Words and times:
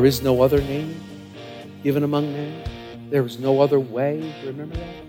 There 0.00 0.06
is 0.06 0.22
no 0.22 0.40
other 0.40 0.62
name 0.62 0.98
given 1.82 2.04
among 2.04 2.32
men. 2.32 3.10
There 3.10 3.22
is 3.26 3.38
no 3.38 3.60
other 3.60 3.78
way. 3.78 4.34
Remember 4.46 4.74
that? 4.74 5.04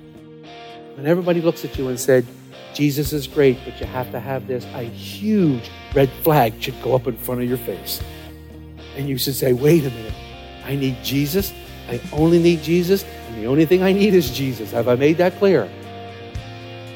When 0.97 1.07
everybody 1.07 1.39
looks 1.39 1.63
at 1.63 1.77
you 1.77 1.87
and 1.87 1.97
said, 1.97 2.27
Jesus 2.73 3.13
is 3.13 3.25
great, 3.25 3.57
but 3.63 3.79
you 3.79 3.85
have 3.85 4.11
to 4.11 4.19
have 4.19 4.47
this, 4.47 4.65
a 4.73 4.83
huge 4.83 5.71
red 5.95 6.09
flag 6.23 6.61
should 6.61 6.75
go 6.83 6.93
up 6.93 7.07
in 7.07 7.15
front 7.15 7.41
of 7.41 7.47
your 7.47 7.57
face. 7.59 8.01
And 8.97 9.07
you 9.07 9.17
should 9.17 9.33
say, 9.33 9.53
wait 9.53 9.85
a 9.85 9.89
minute. 9.91 10.13
I 10.65 10.75
need 10.75 11.01
Jesus. 11.01 11.53
I 11.87 12.01
only 12.11 12.39
need 12.39 12.61
Jesus. 12.61 13.05
And 13.29 13.41
the 13.41 13.47
only 13.47 13.65
thing 13.65 13.83
I 13.83 13.93
need 13.93 14.13
is 14.13 14.29
Jesus. 14.29 14.71
Have 14.71 14.89
I 14.89 14.95
made 14.95 15.15
that 15.19 15.37
clear? 15.37 15.71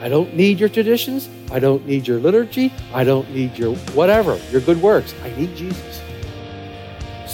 I 0.02 0.09
don't 0.09 0.36
need 0.36 0.59
your 0.59 0.67
traditions. 0.67 1.30
I 1.50 1.59
don't 1.59 1.88
need 1.88 2.09
your 2.09 2.20
liturgy. 2.20 2.73
I 2.94 3.05
don't 3.05 3.34
need 3.34 3.58
your 3.58 3.73
whatever, 3.95 4.38
your 4.52 4.59
good 4.59 4.81
works. 4.81 5.16
I 5.23 5.30
need 5.38 5.56
Jesus. 5.56 6.02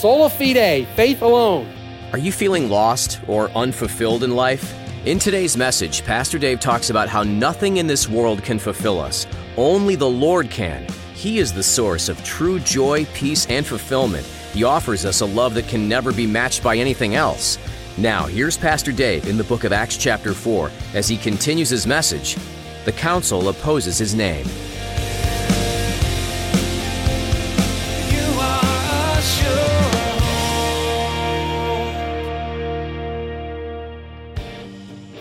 Sola 0.02 0.32
fide, 0.32 0.88
faith 0.96 1.22
alone. 1.22 1.72
Are 2.12 2.18
you 2.18 2.32
feeling 2.32 2.72
lost 2.72 3.20
or 3.28 3.52
unfulfilled 3.52 4.24
in 4.24 4.36
life? 4.36 4.74
In 5.06 5.20
today's 5.20 5.56
message, 5.56 6.04
Pastor 6.04 6.40
Dave 6.40 6.60
talks 6.60 6.90
about 6.90 7.08
how 7.08 7.22
nothing 7.22 7.78
in 7.78 7.86
this 7.86 8.10
world 8.10 8.42
can 8.42 8.58
fulfill 8.58 9.00
us. 9.00 9.28
Only 9.58 9.94
the 9.94 10.10
Lord 10.10 10.50
can. 10.50 10.88
He 11.14 11.38
is 11.38 11.54
the 11.54 11.62
source 11.62 12.10
of 12.10 12.24
true 12.24 12.60
joy, 12.62 13.06
peace, 13.14 13.46
and 13.46 13.64
fulfillment. 13.64 14.26
He 14.54 14.64
offers 14.64 15.06
us 15.06 15.22
a 15.22 15.26
love 15.28 15.54
that 15.54 15.68
can 15.68 15.88
never 15.88 16.12
be 16.12 16.26
matched 16.26 16.64
by 16.64 16.78
anything 16.78 17.14
else. 17.14 17.60
Now, 17.96 18.26
here's 18.26 18.58
Pastor 18.58 18.92
Dave 18.92 19.28
in 19.28 19.38
the 19.38 19.44
book 19.44 19.66
of 19.66 19.72
Acts, 19.72 19.98
chapter 19.98 20.34
4, 20.34 20.72
as 20.96 21.08
he 21.08 21.16
continues 21.16 21.70
his 21.70 21.86
message. 21.86 22.38
The 22.86 22.92
council 22.94 23.50
opposes 23.50 24.00
his 24.00 24.16
name. 24.16 24.48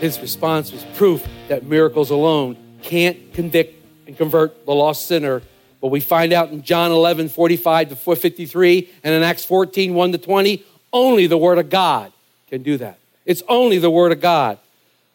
His 0.01 0.19
response 0.19 0.71
was 0.71 0.83
proof 0.95 1.23
that 1.47 1.63
miracles 1.63 2.09
alone 2.09 2.57
can't 2.81 3.31
convict 3.33 3.85
and 4.07 4.17
convert 4.17 4.65
the 4.65 4.73
lost 4.73 5.07
sinner. 5.07 5.43
But 5.79 5.89
we 5.89 5.99
find 5.99 6.33
out 6.33 6.49
in 6.49 6.63
John 6.63 6.91
11, 6.91 7.29
45 7.29 7.89
to 7.89 7.95
53, 7.95 8.89
and 9.03 9.13
in 9.13 9.21
Acts 9.21 9.45
14, 9.45 9.93
1 9.93 10.11
to 10.13 10.17
20, 10.17 10.65
only 10.91 11.27
the 11.27 11.37
Word 11.37 11.59
of 11.59 11.69
God 11.69 12.11
can 12.49 12.63
do 12.63 12.77
that. 12.77 12.97
It's 13.27 13.43
only 13.47 13.77
the 13.77 13.91
Word 13.91 14.11
of 14.11 14.19
God. 14.19 14.57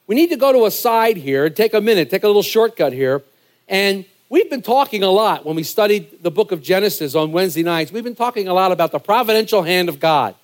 We 0.06 0.14
need 0.14 0.28
to 0.28 0.36
go 0.36 0.52
to 0.52 0.66
a 0.66 0.70
side 0.70 1.16
here 1.16 1.46
and 1.46 1.56
take 1.56 1.74
a 1.74 1.80
minute, 1.80 2.08
take 2.08 2.22
a 2.22 2.28
little 2.28 2.44
shortcut 2.44 2.92
here. 2.92 3.22
And 3.66 4.04
we've 4.28 4.48
been 4.48 4.62
talking 4.62 5.02
a 5.02 5.10
lot 5.10 5.44
when 5.44 5.56
we 5.56 5.64
studied 5.64 6.22
the 6.22 6.30
book 6.30 6.52
of 6.52 6.62
Genesis 6.62 7.16
on 7.16 7.32
Wednesday 7.32 7.64
nights. 7.64 7.90
We've 7.90 8.04
been 8.04 8.14
talking 8.14 8.46
a 8.46 8.54
lot 8.54 8.70
about 8.70 8.92
the 8.92 9.00
providential 9.00 9.64
hand 9.64 9.88
of 9.88 9.98
God 9.98 10.36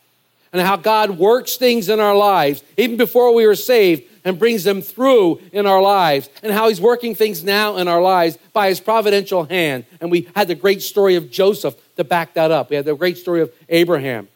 and 0.52 0.60
how 0.60 0.76
God 0.76 1.10
works 1.10 1.56
things 1.56 1.88
in 1.88 2.00
our 2.00 2.16
lives, 2.16 2.64
even 2.76 2.96
before 2.96 3.32
we 3.32 3.46
were 3.46 3.54
saved, 3.54 4.02
and 4.24 4.38
brings 4.38 4.64
them 4.64 4.82
through 4.82 5.40
in 5.52 5.66
our 5.66 5.82
lives, 5.82 6.28
and 6.42 6.52
how 6.52 6.68
He's 6.68 6.80
working 6.80 7.14
things 7.14 7.42
now 7.42 7.76
in 7.76 7.88
our 7.88 8.00
lives 8.00 8.38
by 8.52 8.68
His 8.68 8.80
providential 8.80 9.44
hand. 9.44 9.84
And 10.00 10.10
we 10.10 10.28
had 10.34 10.48
the 10.48 10.54
great 10.54 10.82
story 10.82 11.16
of 11.16 11.30
Joseph 11.30 11.76
to 11.96 12.04
back 12.04 12.34
that 12.34 12.50
up. 12.50 12.70
We 12.70 12.76
had 12.76 12.84
the 12.84 12.94
great 12.94 13.18
story 13.18 13.40
of 13.40 13.52
Abraham. 13.68 14.28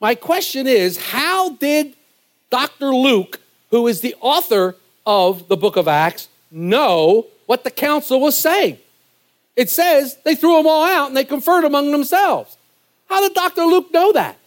My 0.00 0.14
question 0.14 0.66
is 0.66 0.96
how 0.96 1.50
did 1.50 1.94
Dr. 2.50 2.94
Luke, 2.94 3.40
who 3.70 3.86
is 3.86 4.00
the 4.00 4.14
author 4.20 4.76
of 5.06 5.48
the 5.48 5.56
book 5.56 5.76
of 5.76 5.88
Acts, 5.88 6.28
know 6.50 7.26
what 7.46 7.64
the 7.64 7.70
council 7.70 8.20
was 8.20 8.36
saying? 8.36 8.78
It 9.56 9.70
says 9.70 10.16
they 10.24 10.34
threw 10.34 10.56
them 10.56 10.66
all 10.66 10.84
out 10.84 11.08
and 11.08 11.16
they 11.16 11.24
conferred 11.24 11.64
among 11.64 11.92
themselves. 11.92 12.56
How 13.08 13.20
did 13.20 13.34
Dr. 13.34 13.64
Luke 13.64 13.92
know 13.92 14.12
that? 14.12 14.38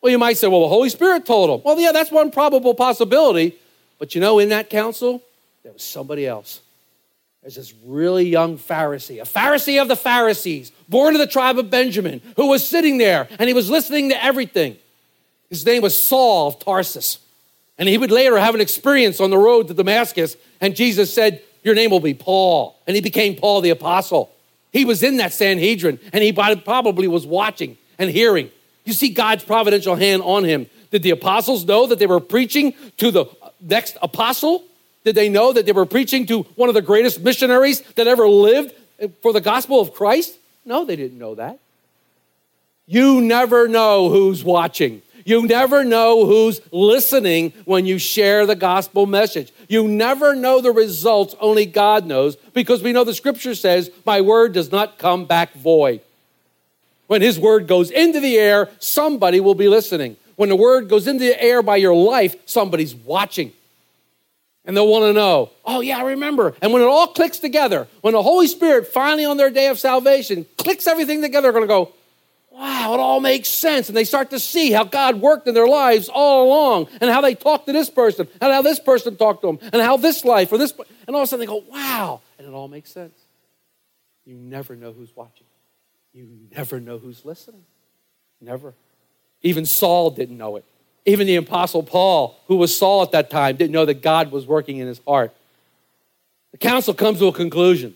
Well, 0.00 0.10
you 0.10 0.18
might 0.18 0.38
say, 0.38 0.48
well, 0.48 0.62
the 0.62 0.68
Holy 0.68 0.88
Spirit 0.88 1.26
told 1.26 1.50
him. 1.50 1.62
Well, 1.64 1.78
yeah, 1.78 1.92
that's 1.92 2.10
one 2.10 2.30
probable 2.30 2.74
possibility. 2.74 3.58
But 4.00 4.14
you 4.16 4.20
know, 4.20 4.40
in 4.40 4.48
that 4.48 4.70
council, 4.70 5.22
there 5.62 5.72
was 5.72 5.82
somebody 5.82 6.26
else. 6.26 6.62
There's 7.42 7.54
this 7.54 7.72
really 7.84 8.26
young 8.28 8.58
Pharisee, 8.58 9.20
a 9.20 9.24
Pharisee 9.24 9.80
of 9.80 9.88
the 9.88 9.96
Pharisees, 9.96 10.72
born 10.88 11.14
of 11.14 11.20
the 11.20 11.26
tribe 11.26 11.58
of 11.58 11.70
Benjamin, 11.70 12.20
who 12.36 12.48
was 12.48 12.66
sitting 12.66 12.98
there 12.98 13.28
and 13.38 13.48
he 13.48 13.54
was 13.54 13.70
listening 13.70 14.08
to 14.08 14.24
everything. 14.24 14.76
His 15.48 15.64
name 15.64 15.82
was 15.82 16.00
Saul 16.00 16.48
of 16.48 16.58
Tarsus. 16.58 17.18
And 17.78 17.88
he 17.88 17.96
would 17.96 18.10
later 18.10 18.38
have 18.38 18.54
an 18.54 18.60
experience 18.60 19.20
on 19.20 19.30
the 19.30 19.38
road 19.38 19.68
to 19.68 19.74
Damascus. 19.74 20.36
And 20.60 20.76
Jesus 20.76 21.12
said, 21.14 21.42
Your 21.62 21.74
name 21.74 21.90
will 21.90 22.00
be 22.00 22.12
Paul. 22.12 22.78
And 22.86 22.94
he 22.94 23.00
became 23.00 23.36
Paul 23.36 23.62
the 23.62 23.70
Apostle. 23.70 24.30
He 24.70 24.84
was 24.84 25.02
in 25.02 25.16
that 25.16 25.32
Sanhedrin 25.32 25.98
and 26.12 26.22
he 26.22 26.32
probably 26.32 27.08
was 27.08 27.26
watching 27.26 27.78
and 27.98 28.10
hearing. 28.10 28.50
You 28.84 28.92
see 28.92 29.10
God's 29.10 29.44
providential 29.44 29.94
hand 29.94 30.22
on 30.22 30.44
him. 30.44 30.66
Did 30.90 31.02
the 31.02 31.10
apostles 31.10 31.64
know 31.64 31.86
that 31.86 31.98
they 31.98 32.06
were 32.06 32.20
preaching 32.20 32.74
to 32.98 33.10
the 33.10 33.26
next 33.60 33.96
apostle? 34.02 34.64
Did 35.04 35.14
they 35.14 35.28
know 35.28 35.52
that 35.52 35.66
they 35.66 35.72
were 35.72 35.86
preaching 35.86 36.26
to 36.26 36.42
one 36.56 36.68
of 36.68 36.74
the 36.74 36.82
greatest 36.82 37.20
missionaries 37.20 37.80
that 37.94 38.06
ever 38.06 38.28
lived 38.28 38.74
for 39.22 39.32
the 39.32 39.40
gospel 39.40 39.80
of 39.80 39.94
Christ? 39.94 40.36
No, 40.64 40.84
they 40.84 40.96
didn't 40.96 41.18
know 41.18 41.34
that. 41.36 41.58
You 42.86 43.20
never 43.20 43.68
know 43.68 44.10
who's 44.10 44.42
watching. 44.42 45.02
You 45.24 45.46
never 45.46 45.84
know 45.84 46.26
who's 46.26 46.60
listening 46.72 47.52
when 47.64 47.86
you 47.86 47.98
share 47.98 48.46
the 48.46 48.56
gospel 48.56 49.06
message. 49.06 49.52
You 49.68 49.86
never 49.86 50.34
know 50.34 50.60
the 50.60 50.72
results, 50.72 51.34
only 51.40 51.66
God 51.66 52.06
knows, 52.06 52.36
because 52.36 52.82
we 52.82 52.92
know 52.92 53.04
the 53.04 53.14
scripture 53.14 53.54
says, 53.54 53.90
My 54.04 54.20
word 54.20 54.52
does 54.52 54.72
not 54.72 54.98
come 54.98 55.24
back 55.24 55.52
void. 55.54 56.00
When 57.06 57.22
his 57.22 57.38
word 57.38 57.66
goes 57.66 57.90
into 57.90 58.20
the 58.20 58.38
air, 58.38 58.68
somebody 58.78 59.40
will 59.40 59.54
be 59.54 59.68
listening. 59.68 60.16
When 60.40 60.48
the 60.48 60.56
word 60.56 60.88
goes 60.88 61.06
into 61.06 61.22
the 61.22 61.38
air 61.38 61.62
by 61.62 61.76
your 61.76 61.94
life, 61.94 62.34
somebody's 62.46 62.94
watching. 62.94 63.52
And 64.64 64.74
they'll 64.74 64.88
want 64.88 65.02
to 65.04 65.12
know, 65.12 65.50
oh, 65.66 65.82
yeah, 65.82 65.98
I 65.98 66.02
remember. 66.02 66.54
And 66.62 66.72
when 66.72 66.80
it 66.80 66.86
all 66.86 67.08
clicks 67.08 67.40
together, 67.40 67.86
when 68.00 68.14
the 68.14 68.22
Holy 68.22 68.46
Spirit 68.46 68.86
finally 68.86 69.26
on 69.26 69.36
their 69.36 69.50
day 69.50 69.66
of 69.66 69.78
salvation 69.78 70.46
clicks 70.56 70.86
everything 70.86 71.20
together, 71.20 71.52
they're 71.52 71.52
going 71.52 71.64
to 71.64 71.68
go, 71.68 71.92
wow, 72.52 72.94
it 72.94 73.00
all 73.00 73.20
makes 73.20 73.50
sense. 73.50 73.88
And 73.88 73.96
they 73.98 74.04
start 74.04 74.30
to 74.30 74.40
see 74.40 74.72
how 74.72 74.84
God 74.84 75.20
worked 75.20 75.46
in 75.46 75.52
their 75.52 75.68
lives 75.68 76.08
all 76.08 76.48
along 76.48 76.88
and 77.02 77.10
how 77.10 77.20
they 77.20 77.34
talked 77.34 77.66
to 77.66 77.74
this 77.74 77.90
person 77.90 78.26
and 78.40 78.50
how 78.50 78.62
this 78.62 78.80
person 78.80 79.18
talked 79.18 79.42
to 79.42 79.48
them 79.48 79.58
and 79.74 79.82
how 79.82 79.98
this 79.98 80.24
life 80.24 80.50
or 80.52 80.56
this, 80.56 80.72
and 81.06 81.14
all 81.14 81.20
of 81.20 81.24
a 81.24 81.26
sudden 81.26 81.40
they 81.40 81.52
go, 81.52 81.62
wow, 81.70 82.22
and 82.38 82.48
it 82.48 82.54
all 82.54 82.68
makes 82.68 82.90
sense. 82.90 83.26
You 84.24 84.36
never 84.36 84.74
know 84.74 84.92
who's 84.92 85.14
watching. 85.14 85.46
You 86.14 86.30
never 86.56 86.80
know 86.80 86.96
who's 86.96 87.26
listening. 87.26 87.66
Never. 88.40 88.72
Even 89.42 89.64
Saul 89.64 90.10
didn't 90.10 90.36
know 90.38 90.56
it. 90.56 90.64
Even 91.06 91.26
the 91.26 91.36
Apostle 91.36 91.82
Paul, 91.82 92.38
who 92.46 92.56
was 92.56 92.76
Saul 92.76 93.02
at 93.02 93.12
that 93.12 93.30
time, 93.30 93.56
didn't 93.56 93.72
know 93.72 93.86
that 93.86 94.02
God 94.02 94.30
was 94.30 94.46
working 94.46 94.78
in 94.78 94.86
his 94.86 95.00
heart. 95.06 95.34
The 96.52 96.58
council 96.58 96.92
comes 96.94 97.18
to 97.20 97.26
a 97.26 97.32
conclusion. 97.32 97.94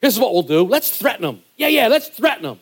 Here's 0.00 0.18
what 0.18 0.32
we'll 0.32 0.42
do 0.42 0.62
let's 0.62 0.96
threaten 0.96 1.22
them. 1.22 1.42
Yeah, 1.56 1.68
yeah, 1.68 1.88
let's 1.88 2.08
threaten 2.08 2.42
them. 2.42 2.60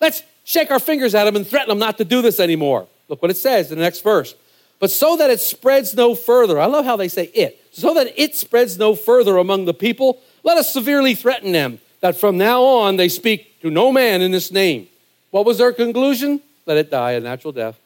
Let's 0.00 0.22
shake 0.44 0.70
our 0.70 0.80
fingers 0.80 1.14
at 1.14 1.24
them 1.24 1.36
and 1.36 1.46
threaten 1.46 1.68
them 1.68 1.78
not 1.78 1.98
to 1.98 2.04
do 2.04 2.22
this 2.22 2.40
anymore. 2.40 2.88
Look 3.08 3.22
what 3.22 3.30
it 3.30 3.36
says 3.36 3.70
in 3.70 3.78
the 3.78 3.84
next 3.84 4.02
verse. 4.02 4.34
But 4.78 4.90
so 4.90 5.16
that 5.16 5.30
it 5.30 5.40
spreads 5.40 5.94
no 5.94 6.16
further, 6.16 6.58
I 6.58 6.66
love 6.66 6.84
how 6.84 6.96
they 6.96 7.06
say 7.06 7.24
it, 7.34 7.64
so 7.70 7.94
that 7.94 8.12
it 8.16 8.34
spreads 8.34 8.76
no 8.78 8.96
further 8.96 9.36
among 9.36 9.64
the 9.64 9.74
people, 9.74 10.20
let 10.42 10.58
us 10.58 10.72
severely 10.72 11.14
threaten 11.14 11.52
them 11.52 11.78
that 12.00 12.16
from 12.16 12.36
now 12.36 12.62
on 12.64 12.96
they 12.96 13.08
speak 13.08 13.60
to 13.60 13.70
no 13.70 13.92
man 13.92 14.20
in 14.22 14.32
this 14.32 14.50
name. 14.50 14.88
What 15.30 15.46
was 15.46 15.58
their 15.58 15.72
conclusion? 15.72 16.40
Let 16.66 16.76
it 16.76 16.90
die 16.90 17.12
a 17.12 17.20
natural 17.20 17.52
death. 17.52 17.78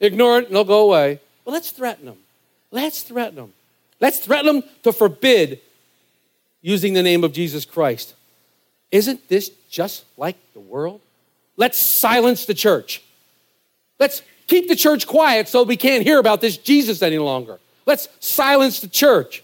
Ignore 0.00 0.40
it 0.40 0.46
and 0.46 0.56
they'll 0.56 0.64
go 0.64 0.80
away. 0.80 1.20
Well, 1.44 1.52
let's 1.52 1.70
threaten 1.70 2.06
them. 2.06 2.18
Let's 2.70 3.02
threaten 3.02 3.36
them. 3.36 3.52
Let's 4.00 4.18
threaten 4.18 4.46
them 4.46 4.70
to 4.82 4.92
forbid 4.92 5.60
using 6.60 6.94
the 6.94 7.02
name 7.02 7.24
of 7.24 7.32
Jesus 7.32 7.64
Christ. 7.64 8.14
Isn't 8.90 9.28
this 9.28 9.50
just 9.70 10.04
like 10.16 10.36
the 10.54 10.60
world? 10.60 11.00
Let's 11.56 11.78
silence 11.78 12.46
the 12.46 12.54
church. 12.54 13.02
Let's 13.98 14.22
keep 14.46 14.68
the 14.68 14.76
church 14.76 15.06
quiet 15.06 15.48
so 15.48 15.62
we 15.62 15.76
can't 15.76 16.02
hear 16.02 16.18
about 16.18 16.40
this 16.40 16.56
Jesus 16.56 17.02
any 17.02 17.18
longer. 17.18 17.58
Let's 17.86 18.08
silence 18.20 18.80
the 18.80 18.88
church. 18.88 19.42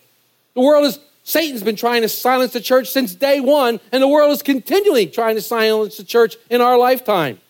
The 0.55 0.61
world 0.61 0.87
is 0.87 0.99
Satan's 1.23 1.63
been 1.63 1.77
trying 1.77 2.03
to 2.03 2.09
silence 2.09 2.53
the 2.53 2.61
church 2.61 2.91
since 2.91 3.15
day 3.15 3.39
one, 3.41 3.79
and 3.93 4.03
the 4.03 4.09
world 4.09 4.33
is 4.33 4.43
continually 4.43 5.07
trying 5.07 5.37
to 5.37 5.43
silence 5.43 5.97
the 5.97 6.05
church 6.05 6.37
in 6.49 6.61
our 6.61 6.77
lifetime. 6.77 7.41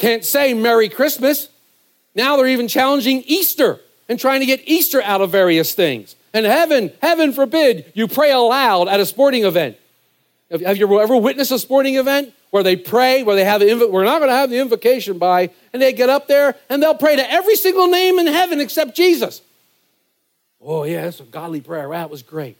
Can't 0.00 0.24
say 0.24 0.54
Merry 0.54 0.88
Christmas. 0.88 1.50
Now 2.14 2.38
they're 2.38 2.46
even 2.46 2.68
challenging 2.68 3.22
Easter 3.26 3.78
and 4.08 4.18
trying 4.18 4.40
to 4.40 4.46
get 4.46 4.66
Easter 4.66 5.02
out 5.02 5.20
of 5.20 5.30
various 5.30 5.74
things. 5.74 6.16
And 6.32 6.46
heaven, 6.46 6.90
heaven 7.02 7.34
forbid, 7.34 7.92
you 7.94 8.08
pray 8.08 8.32
aloud 8.32 8.88
at 8.88 8.98
a 8.98 9.04
sporting 9.04 9.44
event. 9.44 9.76
Have 10.50 10.78
you 10.78 11.00
ever 11.00 11.16
witnessed 11.18 11.52
a 11.52 11.58
sporting 11.58 11.96
event 11.96 12.32
where 12.48 12.62
they 12.62 12.76
pray, 12.76 13.22
where 13.22 13.36
they 13.36 13.44
have 13.44 13.60
inv- 13.60 13.90
we're 13.90 14.04
not 14.04 14.20
going 14.20 14.30
to 14.30 14.34
have 14.34 14.48
the 14.48 14.58
invocation 14.58 15.18
by, 15.18 15.50
and 15.74 15.82
they 15.82 15.92
get 15.92 16.08
up 16.08 16.26
there 16.28 16.56
and 16.70 16.82
they'll 16.82 16.94
pray 16.94 17.16
to 17.16 17.30
every 17.30 17.56
single 17.56 17.86
name 17.86 18.18
in 18.18 18.26
heaven 18.26 18.58
except 18.58 18.96
Jesus. 18.96 19.42
Oh 20.62 20.84
yeah, 20.84 21.02
that's 21.02 21.20
a 21.20 21.24
godly 21.24 21.60
prayer. 21.60 21.90
That 21.90 22.08
was 22.08 22.22
great. 22.22 22.56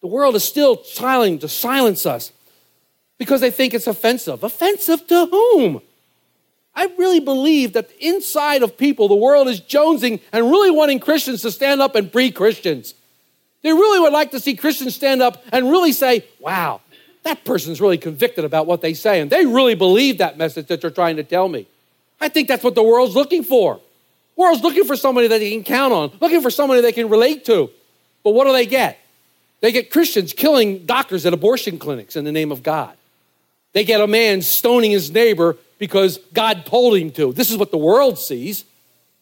The 0.00 0.06
world 0.06 0.34
is 0.36 0.44
still 0.44 0.78
trying 0.78 1.38
to 1.40 1.48
silence 1.48 2.06
us 2.06 2.32
because 3.18 3.42
they 3.42 3.50
think 3.50 3.74
it's 3.74 3.86
offensive. 3.86 4.42
Offensive 4.42 5.06
to 5.08 5.26
whom? 5.26 5.82
I 6.80 6.88
really 6.96 7.20
believe 7.20 7.74
that 7.74 7.90
inside 8.00 8.62
of 8.62 8.78
people, 8.78 9.06
the 9.06 9.14
world 9.14 9.48
is 9.48 9.60
jonesing 9.60 10.22
and 10.32 10.50
really 10.50 10.70
wanting 10.70 10.98
Christians 10.98 11.42
to 11.42 11.50
stand 11.50 11.82
up 11.82 11.94
and 11.94 12.10
be 12.10 12.30
Christians. 12.30 12.94
They 13.60 13.70
really 13.70 14.00
would 14.00 14.14
like 14.14 14.30
to 14.30 14.40
see 14.40 14.56
Christians 14.56 14.94
stand 14.94 15.20
up 15.20 15.44
and 15.52 15.70
really 15.70 15.92
say, 15.92 16.24
wow, 16.38 16.80
that 17.24 17.44
person's 17.44 17.82
really 17.82 17.98
convicted 17.98 18.46
about 18.46 18.66
what 18.66 18.80
they 18.80 18.94
say, 18.94 19.20
and 19.20 19.30
they 19.30 19.44
really 19.44 19.74
believe 19.74 20.16
that 20.18 20.38
message 20.38 20.68
that 20.68 20.80
they're 20.80 20.90
trying 20.90 21.16
to 21.16 21.22
tell 21.22 21.50
me. 21.50 21.66
I 22.18 22.30
think 22.30 22.48
that's 22.48 22.64
what 22.64 22.74
the 22.74 22.82
world's 22.82 23.14
looking 23.14 23.44
for. 23.44 23.74
The 23.74 24.40
world's 24.40 24.62
looking 24.62 24.84
for 24.84 24.96
somebody 24.96 25.28
that 25.28 25.38
they 25.38 25.50
can 25.50 25.64
count 25.64 25.92
on, 25.92 26.12
looking 26.18 26.40
for 26.40 26.50
somebody 26.50 26.80
they 26.80 26.92
can 26.92 27.10
relate 27.10 27.44
to. 27.44 27.68
But 28.24 28.30
what 28.30 28.46
do 28.46 28.54
they 28.54 28.64
get? 28.64 28.98
They 29.60 29.70
get 29.70 29.90
Christians 29.90 30.32
killing 30.32 30.86
doctors 30.86 31.26
at 31.26 31.34
abortion 31.34 31.78
clinics 31.78 32.16
in 32.16 32.24
the 32.24 32.32
name 32.32 32.50
of 32.50 32.62
God. 32.62 32.96
They 33.74 33.84
get 33.84 34.00
a 34.00 34.06
man 34.06 34.40
stoning 34.40 34.92
his 34.92 35.10
neighbor 35.10 35.58
because 35.80 36.18
God 36.34 36.66
told 36.66 36.96
him 36.96 37.10
to. 37.12 37.32
This 37.32 37.50
is 37.50 37.56
what 37.56 37.72
the 37.72 37.78
world 37.78 38.18
sees. 38.18 38.64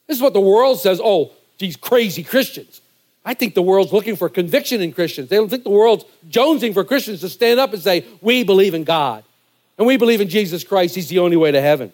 This 0.09 0.19
is 0.19 0.23
what 0.23 0.35
the 0.35 0.41
world 0.41 0.81
says. 0.81 1.01
Oh, 1.03 1.33
these 1.59 1.77
crazy 1.77 2.23
Christians. 2.23 2.83
I 3.25 3.35
think 3.35 3.55
the 3.55 3.63
world's 3.63 3.93
looking 3.93 4.17
for 4.17 4.29
conviction 4.29 4.83
in 4.83 4.93
Christians. 4.93 5.29
They 5.29 5.37
don't 5.37 5.49
think 5.49 5.63
the 5.63 5.71
world's 5.71 6.05
jonesing 6.29 6.75
for 6.75 6.83
Christians 6.85 7.21
to 7.21 7.29
stand 7.29 7.61
up 7.61 7.73
and 7.73 7.81
say, 7.81 8.05
We 8.21 8.43
believe 8.43 8.75
in 8.75 8.85
God 8.85 9.23
and 9.79 9.87
we 9.87 9.97
believe 9.97 10.21
in 10.21 10.29
Jesus 10.29 10.65
Christ. 10.65 10.97
He's 10.97 11.09
the 11.09 11.21
only 11.21 11.37
way 11.37 11.53
to 11.53 11.61
heaven. 11.61 11.93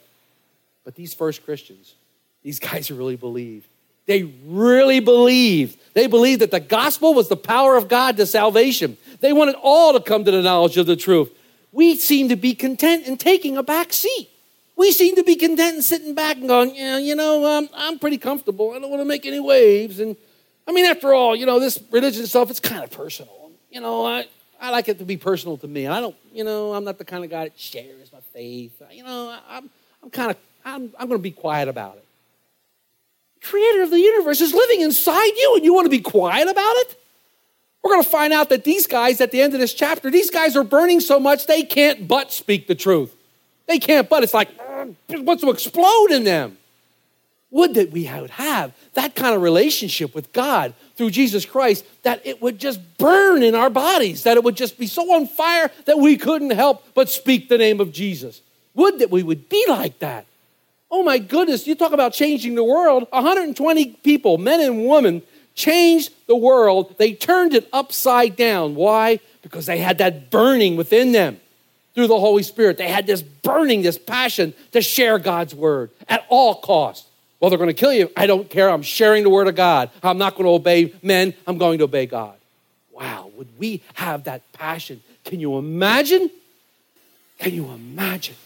But 0.82 0.94
these 0.94 1.12
first 1.12 1.44
Christians, 1.44 1.94
these 2.42 2.58
guys 2.58 2.90
really 2.90 3.16
believed. 3.16 3.68
They 4.06 4.22
really 4.46 5.00
believed. 5.00 5.78
They 5.92 6.06
believed 6.06 6.40
that 6.40 6.50
the 6.50 6.60
gospel 6.60 7.12
was 7.14 7.28
the 7.28 7.36
power 7.36 7.76
of 7.76 7.88
God 7.88 8.16
to 8.16 8.26
salvation. 8.26 8.96
They 9.20 9.32
wanted 9.32 9.56
all 9.62 9.92
to 9.92 10.00
come 10.00 10.24
to 10.24 10.30
the 10.30 10.42
knowledge 10.42 10.78
of 10.78 10.86
the 10.86 10.96
truth. 10.96 11.30
We 11.72 11.96
seem 11.96 12.28
to 12.30 12.36
be 12.36 12.54
content 12.54 13.06
in 13.06 13.18
taking 13.18 13.56
a 13.56 13.62
back 13.62 13.92
seat. 13.92 14.30
We 14.76 14.90
seem 14.92 15.14
to 15.16 15.22
be 15.22 15.36
content 15.36 15.76
in 15.76 15.82
sitting 15.82 16.14
back 16.14 16.36
and 16.36 16.48
going, 16.48 16.74
yeah, 16.74 16.98
you 16.98 17.14
know, 17.14 17.44
um, 17.46 17.68
I'm 17.74 17.98
pretty 17.98 18.18
comfortable. 18.18 18.72
I 18.72 18.80
don't 18.80 18.90
want 18.90 19.00
to 19.00 19.06
make 19.06 19.24
any 19.24 19.40
waves. 19.40 20.00
And 20.00 20.16
I 20.66 20.72
mean, 20.72 20.84
after 20.84 21.14
all, 21.14 21.36
you 21.36 21.46
know, 21.46 21.60
this 21.60 21.78
religion 21.90 22.26
stuff, 22.26 22.50
it's 22.50 22.60
kind 22.60 22.82
of 22.82 22.90
personal. 22.90 23.52
You 23.70 23.80
know, 23.80 24.04
I, 24.04 24.26
I 24.60 24.70
like 24.70 24.88
it 24.88 24.98
to 24.98 25.04
be 25.04 25.16
personal 25.16 25.56
to 25.58 25.68
me. 25.68 25.86
I 25.86 26.00
don't, 26.00 26.16
you 26.32 26.42
know, 26.42 26.72
I'm 26.72 26.84
not 26.84 26.98
the 26.98 27.04
kind 27.04 27.22
of 27.22 27.30
guy 27.30 27.44
that 27.44 27.58
shares 27.58 28.12
my 28.12 28.20
faith. 28.32 28.82
You 28.90 29.04
know, 29.04 29.38
I'm, 29.48 29.70
I'm 30.02 30.10
kind 30.10 30.30
of, 30.30 30.36
I'm, 30.64 30.92
I'm 30.98 31.08
going 31.08 31.18
to 31.20 31.22
be 31.22 31.30
quiet 31.30 31.68
about 31.68 31.96
it. 31.96 32.04
Creator 33.42 33.82
of 33.82 33.90
the 33.90 34.00
universe 34.00 34.40
is 34.40 34.54
living 34.54 34.80
inside 34.80 35.36
you, 35.36 35.54
and 35.56 35.64
you 35.64 35.74
want 35.74 35.84
to 35.84 35.90
be 35.90 36.00
quiet 36.00 36.48
about 36.48 36.74
it? 36.76 36.98
We're 37.82 37.90
going 37.90 38.02
to 38.02 38.08
find 38.08 38.32
out 38.32 38.48
that 38.48 38.64
these 38.64 38.86
guys, 38.86 39.20
at 39.20 39.30
the 39.30 39.42
end 39.42 39.52
of 39.52 39.60
this 39.60 39.74
chapter, 39.74 40.10
these 40.10 40.30
guys 40.30 40.56
are 40.56 40.64
burning 40.64 41.00
so 41.00 41.20
much 41.20 41.46
they 41.46 41.62
can't 41.62 42.08
but 42.08 42.32
speak 42.32 42.66
the 42.66 42.74
truth. 42.74 43.14
They 43.66 43.78
can't 43.78 44.08
but. 44.08 44.22
It's 44.22 44.32
like, 44.32 44.48
wants 45.08 45.42
to 45.42 45.50
explode 45.50 46.10
in 46.10 46.24
them. 46.24 46.58
Would 47.50 47.74
that 47.74 47.92
we 47.92 48.10
would 48.10 48.30
have 48.30 48.72
that 48.94 49.14
kind 49.14 49.34
of 49.34 49.40
relationship 49.40 50.12
with 50.12 50.32
God 50.32 50.74
through 50.96 51.10
Jesus 51.10 51.46
Christ, 51.46 51.84
that 52.02 52.20
it 52.26 52.42
would 52.42 52.58
just 52.58 52.80
burn 52.98 53.44
in 53.44 53.54
our 53.54 53.70
bodies, 53.70 54.24
that 54.24 54.36
it 54.36 54.42
would 54.42 54.56
just 54.56 54.76
be 54.76 54.88
so 54.88 55.02
on 55.14 55.28
fire 55.28 55.70
that 55.84 55.98
we 55.98 56.16
couldn't 56.16 56.50
help 56.50 56.84
but 56.94 57.08
speak 57.08 57.48
the 57.48 57.58
name 57.58 57.80
of 57.80 57.92
Jesus. 57.92 58.40
Would 58.74 58.98
that 58.98 59.10
we 59.10 59.22
would 59.22 59.48
be 59.48 59.64
like 59.68 60.00
that. 60.00 60.26
Oh 60.90 61.04
my 61.04 61.18
goodness, 61.18 61.66
you 61.66 61.76
talk 61.76 61.92
about 61.92 62.12
changing 62.12 62.56
the 62.56 62.64
world. 62.64 63.06
120 63.10 63.86
people, 64.02 64.36
men 64.36 64.60
and 64.60 64.86
women, 64.86 65.22
changed 65.54 66.12
the 66.26 66.36
world. 66.36 66.96
They 66.98 67.12
turned 67.12 67.54
it 67.54 67.68
upside 67.72 68.34
down. 68.34 68.74
Why? 68.74 69.20
Because 69.42 69.66
they 69.66 69.78
had 69.78 69.98
that 69.98 70.30
burning 70.30 70.76
within 70.76 71.12
them 71.12 71.40
through 71.94 72.08
the 72.08 72.18
Holy 72.18 72.42
Spirit. 72.42 72.76
They 72.76 72.88
had 72.88 73.06
this 73.06 73.22
burning, 73.22 73.82
this 73.82 73.98
passion 73.98 74.54
to 74.72 74.82
share 74.82 75.18
God's 75.18 75.54
word 75.54 75.90
at 76.08 76.24
all 76.28 76.56
costs. 76.56 77.08
Well, 77.40 77.50
they're 77.50 77.58
going 77.58 77.68
to 77.68 77.74
kill 77.74 77.92
you. 77.92 78.10
I 78.16 78.26
don't 78.26 78.48
care. 78.48 78.70
I'm 78.70 78.82
sharing 78.82 79.22
the 79.22 79.30
word 79.30 79.48
of 79.48 79.54
God. 79.54 79.90
I'm 80.02 80.18
not 80.18 80.32
going 80.34 80.44
to 80.44 80.50
obey 80.50 80.94
men. 81.02 81.34
I'm 81.46 81.58
going 81.58 81.78
to 81.78 81.84
obey 81.84 82.06
God. 82.06 82.36
Wow, 82.92 83.30
would 83.36 83.48
we 83.58 83.82
have 83.94 84.24
that 84.24 84.50
passion? 84.52 85.02
Can 85.24 85.40
you 85.40 85.58
imagine? 85.58 86.30
Can 87.38 87.52
you 87.52 87.70
imagine? 87.70 88.36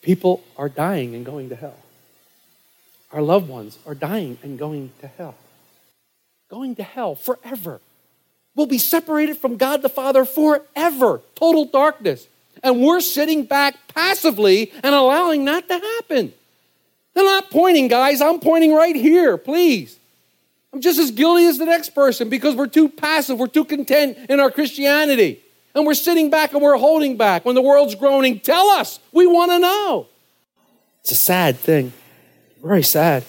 People 0.00 0.44
are 0.56 0.68
dying 0.68 1.14
and 1.14 1.26
going 1.26 1.48
to 1.48 1.56
hell. 1.56 1.76
Our 3.12 3.22
loved 3.22 3.48
ones 3.48 3.78
are 3.86 3.94
dying 3.94 4.38
and 4.42 4.58
going 4.58 4.92
to 5.00 5.08
hell. 5.08 5.34
Going 6.48 6.76
to 6.76 6.82
hell 6.82 7.14
forever. 7.14 7.80
We'll 8.56 8.66
be 8.66 8.78
separated 8.78 9.36
from 9.36 9.58
God 9.58 9.82
the 9.82 9.90
Father 9.90 10.24
forever. 10.24 11.20
Total 11.34 11.66
darkness. 11.66 12.26
And 12.62 12.82
we're 12.82 13.00
sitting 13.00 13.44
back 13.44 13.76
passively 13.94 14.72
and 14.82 14.94
allowing 14.94 15.44
that 15.44 15.68
to 15.68 15.74
happen. 15.74 16.32
They're 17.14 17.24
not 17.24 17.50
pointing, 17.50 17.88
guys. 17.88 18.22
I'm 18.22 18.40
pointing 18.40 18.74
right 18.74 18.96
here, 18.96 19.36
please. 19.36 19.98
I'm 20.72 20.80
just 20.80 20.98
as 20.98 21.10
guilty 21.10 21.44
as 21.44 21.58
the 21.58 21.66
next 21.66 21.90
person 21.90 22.30
because 22.30 22.54
we're 22.54 22.66
too 22.66 22.88
passive, 22.88 23.38
we're 23.38 23.46
too 23.46 23.64
content 23.64 24.18
in 24.30 24.40
our 24.40 24.50
Christianity. 24.50 25.42
And 25.74 25.86
we're 25.86 25.94
sitting 25.94 26.30
back 26.30 26.54
and 26.54 26.62
we're 26.62 26.78
holding 26.78 27.18
back 27.18 27.44
when 27.44 27.54
the 27.54 27.62
world's 27.62 27.94
groaning. 27.94 28.40
Tell 28.40 28.68
us, 28.70 28.98
we 29.12 29.26
want 29.26 29.50
to 29.50 29.58
know. 29.58 30.06
It's 31.02 31.12
a 31.12 31.14
sad 31.14 31.58
thing, 31.58 31.92
very 32.62 32.82
sad. 32.82 33.24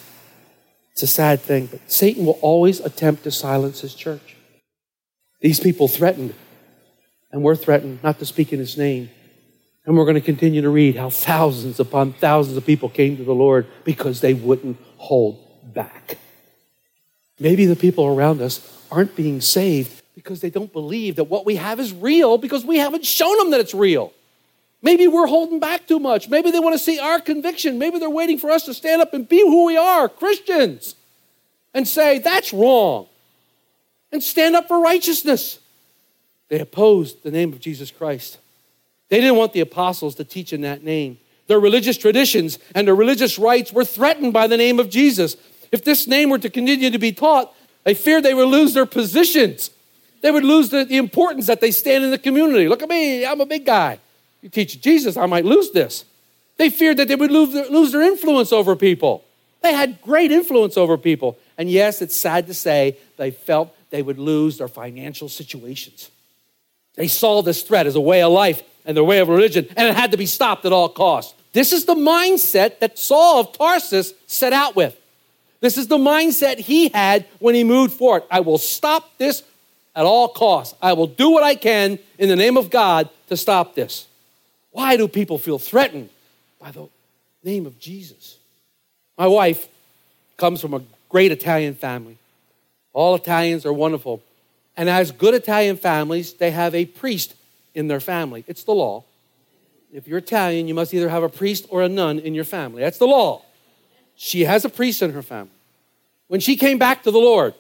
It's 0.94 1.04
a 1.04 1.08
sad 1.08 1.42
thing, 1.42 1.68
but 1.68 1.92
Satan 1.92 2.26
will 2.26 2.40
always 2.42 2.80
attempt 2.80 3.24
to 3.26 3.32
silence 3.32 3.82
his 3.82 3.94
church. 3.94 4.37
These 5.40 5.60
people 5.60 5.88
threatened, 5.88 6.34
and 7.32 7.44
we're 7.44 7.56
threatened 7.56 8.04
not 8.04 8.20
to 8.20 8.26
speak 8.26 8.54
in 8.54 8.60
his 8.60 8.78
name. 8.78 9.10
And 9.86 9.96
we're 9.96 10.04
going 10.04 10.16
to 10.16 10.22
continue 10.22 10.62
to 10.62 10.70
read 10.70 10.98
how 10.98 11.10
thousands 11.10 11.80
upon 11.80 12.12
thousands 12.14 12.58
of 12.58 12.66
people 12.66 12.90
came 12.90 13.16
to 13.18 13.24
the 13.24 13.34
Lord 13.34 13.68
because 13.86 14.20
they 14.20 14.34
wouldn't 14.34 14.78
hold 14.98 15.40
back. 15.74 16.18
Maybe 17.40 17.66
the 17.66 17.76
people 17.76 18.06
around 18.06 18.42
us 18.42 18.86
aren't 18.92 19.16
being 19.16 19.40
saved 19.40 20.02
because 20.14 20.42
they 20.42 20.50
don't 20.50 20.74
believe 20.74 21.16
that 21.18 21.26
what 21.26 21.46
we 21.46 21.56
have 21.56 21.80
is 21.80 21.94
real 21.94 22.38
because 22.38 22.66
we 22.66 22.78
haven't 22.78 23.06
shown 23.06 23.38
them 23.38 23.52
that 23.52 23.62
it's 23.62 23.74
real. 23.74 24.12
Maybe 24.82 25.08
we're 25.08 25.28
holding 25.28 25.60
back 25.60 25.88
too 25.88 26.00
much. 26.00 26.28
Maybe 26.28 26.52
they 26.52 26.60
want 26.60 26.74
to 26.74 26.80
see 26.80 27.00
our 27.00 27.20
conviction. 27.20 27.80
Maybe 27.80 28.00
they're 28.00 28.10
waiting 28.10 28.38
for 28.38 28.52
us 28.52 28.66
to 28.66 28.74
stand 28.74 29.02
up 29.02 29.14
and 29.14 29.28
be 29.28 29.40
who 29.40 29.66
we 29.66 29.78
are, 29.78 30.10
Christians, 30.10 30.96
and 31.74 31.88
say, 31.88 32.20
that's 32.20 32.52
wrong, 32.54 33.08
and 34.12 34.24
stand 34.24 34.56
up 34.56 34.68
for 34.68 34.82
righteousness. 34.82 35.60
They 36.50 36.60
opposed 36.60 37.24
the 37.24 37.32
name 37.32 37.52
of 37.54 37.60
Jesus 37.60 37.92
Christ. 37.92 38.38
They 39.10 39.20
didn't 39.20 39.38
want 39.38 39.54
the 39.54 39.60
apostles 39.62 40.16
to 40.16 40.24
teach 40.24 40.54
in 40.54 40.62
that 40.62 40.84
name. 40.84 41.18
Their 41.48 41.60
religious 41.60 41.98
traditions 41.98 42.60
and 42.76 42.88
their 42.88 42.96
religious 42.96 43.40
rites 43.40 43.72
were 43.72 43.86
threatened 43.86 44.34
by 44.34 44.48
the 44.48 44.58
name 44.58 44.80
of 44.80 44.90
Jesus. 44.90 45.38
If 45.72 45.84
this 45.84 46.08
name 46.08 46.30
were 46.30 46.40
to 46.40 46.50
continue 46.50 46.90
to 46.90 47.00
be 47.00 47.12
taught, 47.12 47.54
they 47.84 47.94
feared 47.94 48.24
they 48.24 48.34
would 48.34 48.50
lose 48.50 48.74
their 48.74 48.86
positions. 48.86 49.72
They 50.22 50.32
would 50.32 50.44
lose 50.44 50.70
the, 50.70 50.84
the 50.84 50.98
importance 50.98 51.48
that 51.48 51.62
they 51.62 51.72
stand 51.72 52.04
in 52.04 52.12
the 52.12 52.18
community. 52.18 52.68
Look 52.68 52.84
at 52.84 52.90
me, 52.90 53.26
I'm 53.26 53.40
a 53.40 53.46
big 53.46 53.66
guy. 53.66 54.00
You 54.42 54.50
teach 54.50 54.82
Jesus, 54.82 55.16
I 55.16 55.26
might 55.26 55.46
lose 55.46 55.72
this. 55.72 56.06
They 56.58 56.70
feared 56.70 56.98
that 56.98 57.08
they 57.08 57.16
would 57.16 57.32
lose 57.32 57.54
their, 57.54 57.70
lose 57.70 57.92
their 57.92 58.02
influence 58.02 58.52
over 58.52 58.76
people. 58.76 59.24
They 59.62 59.74
had 59.74 60.02
great 60.02 60.32
influence 60.32 60.76
over 60.76 60.98
people. 60.98 61.38
And 61.58 61.70
yes, 61.70 62.02
it's 62.02 62.16
sad 62.16 62.48
to 62.48 62.54
say, 62.54 62.98
they 63.18 63.32
felt 63.32 63.74
they 63.98 64.04
would 64.04 64.20
lose 64.20 64.60
their 64.60 64.68
financial 64.68 65.28
situations. 65.28 66.12
They 66.94 67.08
saw 67.08 67.42
this 67.42 67.64
threat 67.64 67.88
as 67.88 67.96
a 67.96 68.00
way 68.00 68.22
of 68.22 68.32
life 68.32 68.62
and 68.86 68.96
their 68.96 69.04
way 69.04 69.18
of 69.18 69.28
religion, 69.28 69.68
and 69.76 69.88
it 69.88 69.96
had 69.96 70.12
to 70.12 70.18
be 70.18 70.28
stopped 70.28 70.66
at 70.66 70.72
all 70.72 70.88
costs. 70.88 71.34
This 71.52 71.74
is 71.74 71.86
the 71.86 71.96
mindset 71.96 72.78
that 72.78 73.00
Saul 73.00 73.40
of 73.40 73.54
Tarsus 73.54 74.14
set 74.28 74.54
out 74.54 74.76
with. 74.76 74.96
This 75.62 75.80
is 75.80 75.88
the 75.88 75.98
mindset 75.98 76.60
he 76.60 76.90
had 76.90 77.26
when 77.40 77.56
he 77.56 77.64
moved 77.64 77.94
forward. 77.94 78.22
I 78.30 78.42
will 78.42 78.60
stop 78.60 79.18
this 79.18 79.42
at 79.96 80.06
all 80.06 80.28
costs. 80.28 80.78
I 80.80 80.94
will 80.94 81.08
do 81.08 81.32
what 81.32 81.44
I 81.44 81.56
can 81.56 81.98
in 82.20 82.30
the 82.30 82.36
name 82.36 82.56
of 82.56 82.70
God 82.70 83.10
to 83.30 83.36
stop 83.36 83.74
this. 83.74 84.06
Why 84.70 84.96
do 84.96 85.08
people 85.08 85.40
feel 85.40 85.58
threatened 85.58 86.12
by 86.62 86.70
the 86.70 86.88
name 87.44 87.66
of 87.66 87.80
Jesus? 87.80 88.38
My 89.18 89.26
wife 89.26 89.68
comes 90.38 90.62
from 90.62 90.76
a 90.76 90.84
great 91.10 91.32
Italian 91.32 91.74
family. 91.74 92.20
All 92.98 93.14
Italians 93.14 93.64
are 93.64 93.72
wonderful. 93.72 94.24
And 94.76 94.90
as 94.90 95.12
good 95.12 95.36
Italian 95.36 95.78
families, 95.78 96.34
they 96.34 96.50
have 96.50 96.74
a 96.74 96.86
priest 96.86 97.36
in 97.76 97.88
their 97.88 98.00
family. 98.00 98.44
It's 98.48 98.64
the 98.64 98.74
law. 98.74 99.04
If 99.94 100.08
you're 100.08 100.18
Italian, 100.18 100.68
you 100.68 100.74
must 100.74 100.96
either 100.96 101.08
have 101.08 101.22
a 101.22 101.30
priest 101.30 101.68
or 101.70 101.84
a 101.84 101.90
nun 101.90 102.18
in 102.18 102.34
your 102.34 102.44
family. 102.44 102.82
That's 102.82 102.98
the 102.98 103.06
law. 103.06 103.44
She 104.16 104.46
has 104.46 104.66
a 104.66 104.70
priest 104.70 105.04
in 105.04 105.12
her 105.12 105.22
family. 105.22 105.52
When 106.28 106.40
she 106.40 106.58
came 106.58 106.80
back 106.80 107.04
to 107.04 107.12
the 107.12 107.20
Lord 107.20 107.54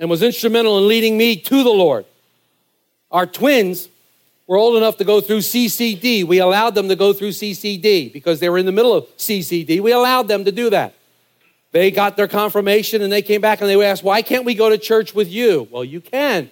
and 0.00 0.10
was 0.10 0.20
instrumental 0.20 0.78
in 0.78 0.88
leading 0.88 1.16
me 1.16 1.36
to 1.36 1.62
the 1.62 1.70
Lord, 1.70 2.04
our 3.12 3.24
twins 3.24 3.88
were 4.48 4.56
old 4.56 4.76
enough 4.76 4.96
to 4.96 5.04
go 5.04 5.20
through 5.20 5.42
CCD. 5.42 6.24
We 6.24 6.40
allowed 6.40 6.74
them 6.74 6.88
to 6.88 6.96
go 6.96 7.12
through 7.12 7.30
CCD 7.30 8.12
because 8.12 8.40
they 8.40 8.48
were 8.48 8.58
in 8.58 8.66
the 8.66 8.72
middle 8.72 8.94
of 8.94 9.04
CCD. 9.16 9.80
We 9.80 9.92
allowed 9.92 10.26
them 10.26 10.44
to 10.44 10.50
do 10.50 10.70
that. 10.70 10.96
They 11.70 11.90
got 11.90 12.16
their 12.16 12.28
confirmation 12.28 13.02
and 13.02 13.12
they 13.12 13.22
came 13.22 13.40
back 13.40 13.60
and 13.60 13.68
they 13.68 13.82
asked, 13.84 14.02
Why 14.02 14.22
can't 14.22 14.44
we 14.44 14.54
go 14.54 14.70
to 14.70 14.78
church 14.78 15.14
with 15.14 15.28
you? 15.28 15.68
Well, 15.70 15.84
you 15.84 16.00
can, 16.00 16.50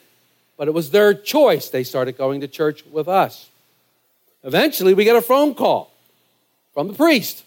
but 0.56 0.68
it 0.68 0.74
was 0.74 0.90
their 0.90 1.14
choice. 1.14 1.68
They 1.70 1.84
started 1.84 2.18
going 2.18 2.42
to 2.42 2.48
church 2.48 2.84
with 2.86 3.08
us. 3.08 3.48
Eventually, 4.44 4.94
we 4.94 5.04
get 5.04 5.16
a 5.16 5.22
phone 5.22 5.54
call 5.54 5.92
from 6.74 6.88
the 6.88 6.94
priest. 6.94 7.44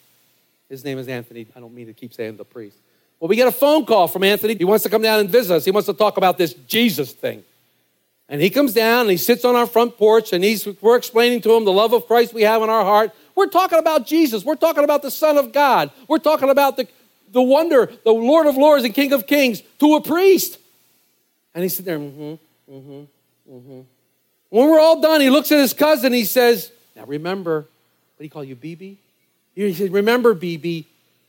His 0.68 0.84
name 0.84 0.98
is 0.98 1.08
Anthony. 1.08 1.48
I 1.56 1.60
don't 1.60 1.74
mean 1.74 1.88
to 1.88 1.94
keep 1.94 2.14
saying 2.14 2.38
the 2.38 2.46
priest. 2.46 2.78
Well, 3.20 3.28
we 3.28 3.36
get 3.36 3.48
a 3.48 3.52
phone 3.52 3.86
call 3.86 4.08
from 4.08 4.24
Anthony. 4.24 4.56
He 4.56 4.66
wants 4.66 4.84
to 4.84 4.90
come 4.90 5.02
down 5.02 5.20
and 5.20 5.30
visit 5.30 5.54
us. 5.54 5.66
He 5.66 5.72
wants 5.72 5.88
to 5.88 5.94
talk 5.94 6.18
about 6.18 6.38
this 6.38 6.54
Jesus 6.54 7.12
thing. 7.12 7.44
And 8.30 8.42
he 8.42 8.50
comes 8.50 8.74
down 8.74 9.02
and 9.02 9.10
he 9.10 9.18
sits 9.18 9.44
on 9.44 9.56
our 9.56 9.66
front 9.66 9.98
porch 9.98 10.34
and 10.34 10.44
he's, 10.44 10.68
we're 10.82 10.96
explaining 10.96 11.42
to 11.42 11.54
him 11.54 11.66
the 11.66 11.72
love 11.72 11.94
of 11.94 12.06
Christ 12.06 12.34
we 12.34 12.44
have 12.44 12.62
in 12.62 12.70
our 12.70 12.86
heart. 12.86 13.12
We're 13.36 13.48
talking 13.48 13.80
about 13.80 14.06
Jesus. 14.06 14.46
We're 14.46 14.56
talking 14.56 14.84
about 14.84 15.02
the 15.02 15.10
Son 15.10 15.38
of 15.38 15.52
God. 15.52 15.92
We're 16.08 16.20
talking 16.20 16.50
about 16.50 16.78
the, 16.78 16.88
the 17.32 17.42
wonder, 17.42 17.92
the 18.04 18.12
Lord 18.12 18.48
of 18.48 18.58
Lords 18.58 18.84
and 18.84 18.94
King 18.94 19.14
of 19.14 19.28
Kings 19.28 19.62
to 19.80 19.96
a 19.96 20.02
priest. 20.02 20.58
And 21.54 21.64
he's 21.64 21.76
sitting 21.76 21.86
there, 21.86 22.00
mm-hmm, 22.00 22.74
mm-hmm, 22.74 23.54
mm-hmm. 23.54 23.82
When 24.50 24.70
we're 24.70 24.80
all 24.80 25.02
done, 25.02 25.22
he 25.22 25.30
looks 25.30 25.52
at 25.52 25.60
his 25.60 25.74
cousin. 25.74 26.14
He 26.14 26.26
says, 26.26 26.72
Now 26.96 27.06
remember, 27.06 27.62
what 27.62 28.18
do 28.18 28.24
you 28.24 28.30
call 28.30 28.44
you, 28.44 28.56
BB? 28.56 28.98
He 29.56 29.74
said, 29.74 29.92
Remember, 29.92 30.34
BB, 30.34 30.86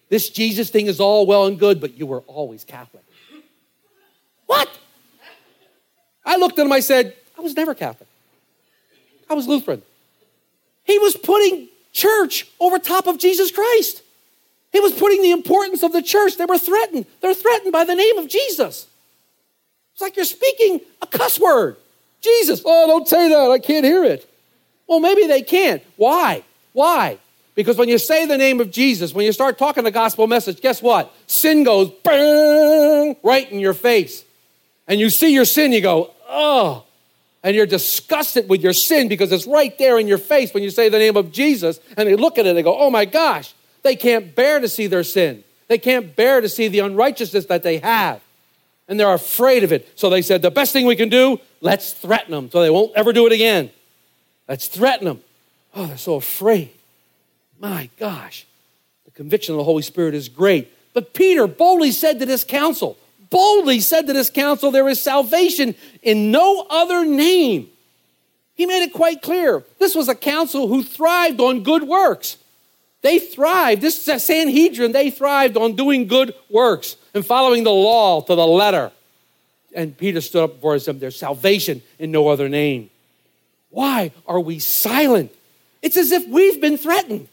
this 0.09 0.31
Jesus 0.31 0.71
thing 0.71 0.87
is 0.87 1.01
all 1.01 1.27
well 1.27 1.47
and 1.47 1.59
good, 1.59 1.81
but 1.81 1.97
you 1.97 2.07
were 2.07 2.21
always 2.21 2.65
Catholic. 2.65 3.05
What? 4.47 4.69
I 6.25 6.37
looked 6.37 6.59
at 6.59 6.67
him, 6.67 6.73
I 6.73 6.81
said, 6.81 7.15
I 7.37 7.41
was 7.41 7.55
never 7.55 7.75
Catholic. 7.75 8.09
I 9.29 9.35
was 9.35 9.47
Lutheran. 9.47 9.83
He 10.85 10.99
was 10.99 11.17
putting 11.17 11.69
church 11.93 12.49
over 12.59 12.79
top 12.79 13.07
of 13.07 13.19
Jesus 13.19 13.51
Christ. 13.51 14.03
He 14.73 14.81
was 14.81 14.93
putting 14.93 15.23
the 15.23 15.33
importance 15.33 15.83
of 15.83 15.93
the 15.93 16.03
church. 16.03 16.37
They 16.37 16.45
were 16.45 16.59
threatened. 16.59 17.07
They're 17.21 17.35
threatened 17.35 17.73
by 17.73 17.85
the 17.85 17.95
name 17.95 18.19
of 18.19 18.29
Jesus. 18.29 18.87
It's 19.93 20.01
like 20.01 20.17
you're 20.17 20.25
speaking 20.25 20.81
a 21.03 21.07
cuss 21.07 21.41
word. 21.41 21.77
Jesus. 22.21 22.63
Oh, 22.65 22.87
don't 22.87 23.09
say 23.09 23.29
that. 23.31 23.51
I 23.51 23.59
can't 23.59 23.85
hear 23.85 24.05
it. 24.05 24.29
Well, 24.87 25.01
maybe 25.01 25.27
they 25.27 25.43
can't. 25.43 25.83
Why? 25.97 26.45
Why? 26.73 27.19
Because 27.55 27.77
when 27.77 27.89
you 27.89 27.99
say 27.99 28.27
the 28.27 28.39
name 28.39 28.61
of 28.61 28.71
Jesus, 28.71 29.13
when 29.13 29.27
you 29.27 29.33
start 29.33 29.59
talking 29.59 29.85
the 29.85 29.91
gospel 29.91 30.27
message, 30.27 30.61
guess 30.61 30.81
what? 30.81 31.15
Sin 31.27 31.65
goes 31.65 31.91
bang, 32.05 33.17
right 33.23 33.51
in 33.51 33.61
your 33.61 33.75
face. 33.75 34.25
And 34.87 34.99
you 34.99 35.11
see 35.11 35.35
your 35.35 35.45
sin, 35.45 35.73
you 35.73 35.81
go, 35.81 36.11
oh. 36.29 36.85
And 37.43 37.57
you're 37.57 37.67
disgusted 37.67 38.49
with 38.49 38.63
your 38.63 38.73
sin 38.73 39.09
because 39.09 39.33
it's 39.33 39.47
right 39.47 39.77
there 39.79 39.99
in 39.99 40.07
your 40.07 40.19
face 40.19 40.53
when 40.53 40.63
you 40.63 40.71
say 40.71 40.89
the 40.89 40.99
name 40.99 41.17
of 41.17 41.33
Jesus. 41.33 41.81
And 41.97 42.09
they 42.09 42.17
look 42.17 42.39
at 42.39 42.47
it 42.47 42.51
and 42.51 42.59
they 42.59 42.63
go, 42.63 42.77
oh 42.79 42.91
my 42.91 43.05
gosh, 43.05 43.55
they 43.83 43.97
can't 43.97 44.35
bear 44.35 44.61
to 44.61 44.69
see 44.69 44.87
their 44.87 45.05
sin. 45.05 45.45
They 45.69 45.79
can't 45.79 46.17
bear 46.17 46.41
to 46.41 46.49
see 46.49 46.69
the 46.69 46.81
unrighteousness 46.81 47.47
that 47.47 47.63
they 47.63 47.79
have. 47.79 48.21
And 48.89 48.99
they're 48.99 49.13
afraid 49.13 49.63
of 49.63 49.73
it. 49.73 49.89
So 49.95 50.11
they 50.11 50.23
said, 50.23 50.43
the 50.43 50.51
best 50.51 50.73
thing 50.73 50.85
we 50.85 50.97
can 50.97 51.09
do, 51.09 51.39
let's 51.61 51.93
threaten 51.93 52.33
them 52.33 52.51
so 52.51 52.61
they 52.61 52.71
won't 52.71 52.93
ever 52.97 53.13
do 53.13 53.27
it 53.27 53.33
again. 53.33 53.71
Let's 54.49 54.67
threaten 54.67 55.07
them. 55.07 55.21
Oh, 55.75 55.87
they're 55.87 55.97
so 55.97 56.17
afraid. 56.17 56.71
My 57.61 57.89
gosh. 57.99 58.47
The 59.05 59.13
conviction 59.13 59.55
of 59.55 59.59
the 59.59 59.65
Holy 59.65 59.83
Spirit 59.83 60.15
is 60.15 60.29
great. 60.29 60.73
But 60.93 61.15
Peter 61.15 61.47
boldly 61.47 61.93
said 61.93 62.19
to 62.19 62.27
this 62.27 62.43
council, 62.43 62.99
boldly 63.31 63.79
said 63.79 64.09
to 64.09 64.13
this 64.13 64.29
council, 64.29 64.73
there 64.73 64.89
is 64.89 65.01
salvation 65.01 65.77
in 66.03 66.33
no 66.33 66.67
other 66.69 67.05
name. 67.05 67.69
He 68.57 68.67
made 68.67 68.83
it 68.83 68.93
quite 68.93 69.23
clear. 69.23 69.65
This 69.79 69.95
was 69.95 70.09
a 70.09 70.17
council 70.17 70.67
who 70.67 70.83
thrived 70.83 71.41
on 71.41 71.63
good 71.63 71.85
works. 71.85 72.39
They 73.03 73.19
thrived. 73.19 73.81
This 73.81 74.01
is 74.01 74.09
a 74.09 74.19
Sanhedrin, 74.19 74.93
they 74.93 75.11
thrived 75.11 75.57
on 75.57 75.75
doing 75.75 76.07
good 76.07 76.35
works 76.51 76.97
and 77.15 77.25
following 77.25 77.65
the 77.65 77.71
law 77.71 78.21
to 78.21 78.35
the 78.35 78.47
letter. 78.47 78.93
And 79.75 79.97
Peter 79.97 80.21
stood 80.21 80.45
up 80.45 80.55
before 80.57 80.79
them. 80.79 80.99
There's 80.99 81.17
salvation 81.17 81.83
in 81.99 82.11
no 82.11 82.29
other 82.29 82.49
name. 82.49 82.91
Why 83.71 84.13
are 84.27 84.41
we 84.41 84.59
silent? 84.59 85.33
It's 85.81 85.97
as 85.97 86.11
if 86.11 86.27
we've 86.29 86.61
been 86.61 86.77
threatened. 86.77 87.29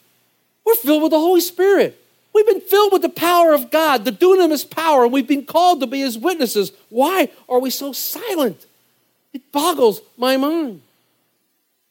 We're 0.63 0.75
filled 0.75 1.03
with 1.03 1.11
the 1.11 1.19
Holy 1.19 1.41
Spirit. 1.41 1.99
We've 2.33 2.45
been 2.45 2.61
filled 2.61 2.93
with 2.93 3.01
the 3.01 3.09
power 3.09 3.53
of 3.53 3.71
God, 3.71 4.05
the 4.05 4.11
dunamis 4.11 4.69
power, 4.69 5.03
and 5.03 5.11
we've 5.11 5.27
been 5.27 5.45
called 5.45 5.79
to 5.79 5.87
be 5.87 6.01
his 6.01 6.17
witnesses. 6.17 6.71
Why 6.89 7.29
are 7.49 7.59
we 7.59 7.71
so 7.71 7.93
silent? 7.93 8.65
It 9.33 9.51
boggles 9.51 10.01
my 10.17 10.37
mind. 10.37 10.81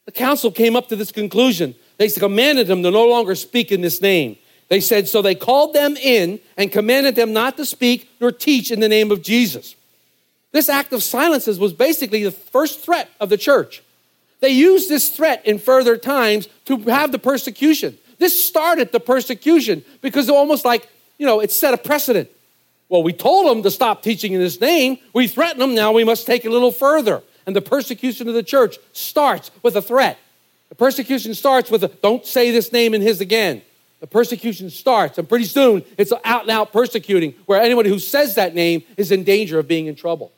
The 0.04 0.12
council 0.12 0.52
came 0.52 0.76
up 0.76 0.88
to 0.88 0.96
this 0.96 1.10
conclusion. 1.10 1.74
They 1.98 2.08
commanded 2.08 2.66
them 2.66 2.82
to 2.82 2.90
no 2.90 3.06
longer 3.06 3.34
speak 3.34 3.72
in 3.72 3.80
this 3.80 4.00
name. 4.00 4.36
They 4.68 4.80
said, 4.80 5.08
so 5.08 5.22
they 5.22 5.34
called 5.34 5.74
them 5.74 5.96
in 5.96 6.40
and 6.56 6.72
commanded 6.72 7.14
them 7.14 7.32
not 7.32 7.56
to 7.56 7.64
speak 7.64 8.10
nor 8.20 8.32
teach 8.32 8.70
in 8.70 8.80
the 8.80 8.88
name 8.88 9.10
of 9.10 9.22
Jesus. 9.22 9.76
This 10.52 10.68
act 10.68 10.92
of 10.92 11.02
silences 11.02 11.58
was 11.58 11.72
basically 11.72 12.24
the 12.24 12.30
first 12.30 12.80
threat 12.80 13.10
of 13.20 13.28
the 13.28 13.36
church. 13.36 13.82
They 14.40 14.50
used 14.50 14.88
this 14.88 15.10
threat 15.10 15.46
in 15.46 15.58
further 15.58 15.96
times 15.96 16.48
to 16.66 16.76
have 16.78 17.12
the 17.12 17.18
persecution. 17.18 17.98
This 18.18 18.42
started 18.44 18.92
the 18.92 19.00
persecution 19.00 19.84
because 20.00 20.28
almost 20.28 20.64
like, 20.64 20.88
you 21.18 21.26
know, 21.26 21.40
it 21.40 21.52
set 21.52 21.74
a 21.74 21.78
precedent. 21.78 22.30
Well, 22.88 23.02
we 23.02 23.12
told 23.12 23.48
them 23.48 23.62
to 23.62 23.70
stop 23.70 24.02
teaching 24.02 24.32
in 24.32 24.40
this 24.40 24.60
name. 24.60 24.98
We 25.12 25.28
threatened 25.28 25.60
them. 25.60 25.74
Now 25.74 25.92
we 25.92 26.04
must 26.04 26.26
take 26.26 26.44
it 26.44 26.48
a 26.48 26.52
little 26.52 26.72
further. 26.72 27.22
And 27.46 27.54
the 27.54 27.62
persecution 27.62 28.28
of 28.28 28.34
the 28.34 28.42
church 28.42 28.78
starts 28.92 29.50
with 29.62 29.76
a 29.76 29.82
threat. 29.82 30.18
The 30.76 30.84
persecution 30.84 31.32
starts 31.32 31.70
with 31.70 31.84
a 31.84 31.88
don't 31.88 32.26
say 32.26 32.50
this 32.50 32.70
name 32.70 32.92
in 32.92 33.00
his 33.00 33.22
again. 33.22 33.62
The 34.00 34.06
persecution 34.06 34.68
starts, 34.68 35.16
and 35.16 35.26
pretty 35.26 35.46
soon 35.46 35.82
it's 35.96 36.12
out 36.22 36.42
and 36.42 36.50
out 36.50 36.70
persecuting 36.70 37.32
where 37.46 37.62
anyone 37.62 37.86
who 37.86 37.98
says 37.98 38.34
that 38.34 38.54
name 38.54 38.82
is 38.98 39.10
in 39.10 39.24
danger 39.24 39.58
of 39.58 39.66
being 39.66 39.86
in 39.86 39.94
trouble. 39.94 40.32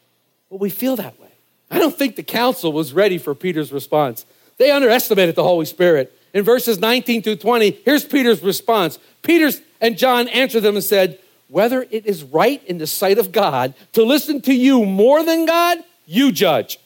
But 0.48 0.60
we 0.60 0.70
feel 0.70 0.94
that 0.94 1.18
way. 1.18 1.32
I 1.72 1.80
don't 1.80 1.94
think 1.94 2.14
the 2.14 2.22
council 2.22 2.72
was 2.72 2.92
ready 2.92 3.18
for 3.18 3.34
Peter's 3.34 3.72
response. 3.72 4.26
They 4.58 4.70
underestimated 4.70 5.34
the 5.34 5.42
Holy 5.42 5.66
Spirit. 5.66 6.16
In 6.32 6.44
verses 6.44 6.78
19 6.78 7.22
through 7.22 7.36
20, 7.36 7.80
here's 7.84 8.04
Peter's 8.04 8.40
response. 8.40 9.00
Peter 9.22 9.50
and 9.80 9.98
John 9.98 10.28
answered 10.28 10.60
them 10.60 10.76
and 10.76 10.84
said, 10.84 11.18
Whether 11.48 11.82
it 11.90 12.06
is 12.06 12.22
right 12.22 12.62
in 12.64 12.78
the 12.78 12.86
sight 12.86 13.18
of 13.18 13.32
God 13.32 13.74
to 13.94 14.04
listen 14.04 14.40
to 14.42 14.54
you 14.54 14.84
more 14.84 15.24
than 15.24 15.46
God, 15.46 15.78
you 16.06 16.30
judge. 16.30 16.78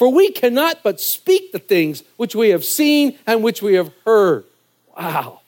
For 0.00 0.10
we 0.10 0.30
cannot 0.30 0.82
but 0.82 0.98
speak 0.98 1.52
the 1.52 1.58
things 1.58 2.04
which 2.16 2.34
we 2.34 2.48
have 2.48 2.64
seen 2.64 3.18
and 3.26 3.42
which 3.42 3.60
we 3.60 3.74
have 3.74 3.92
heard. 4.06 4.46
Wow. 4.96 5.42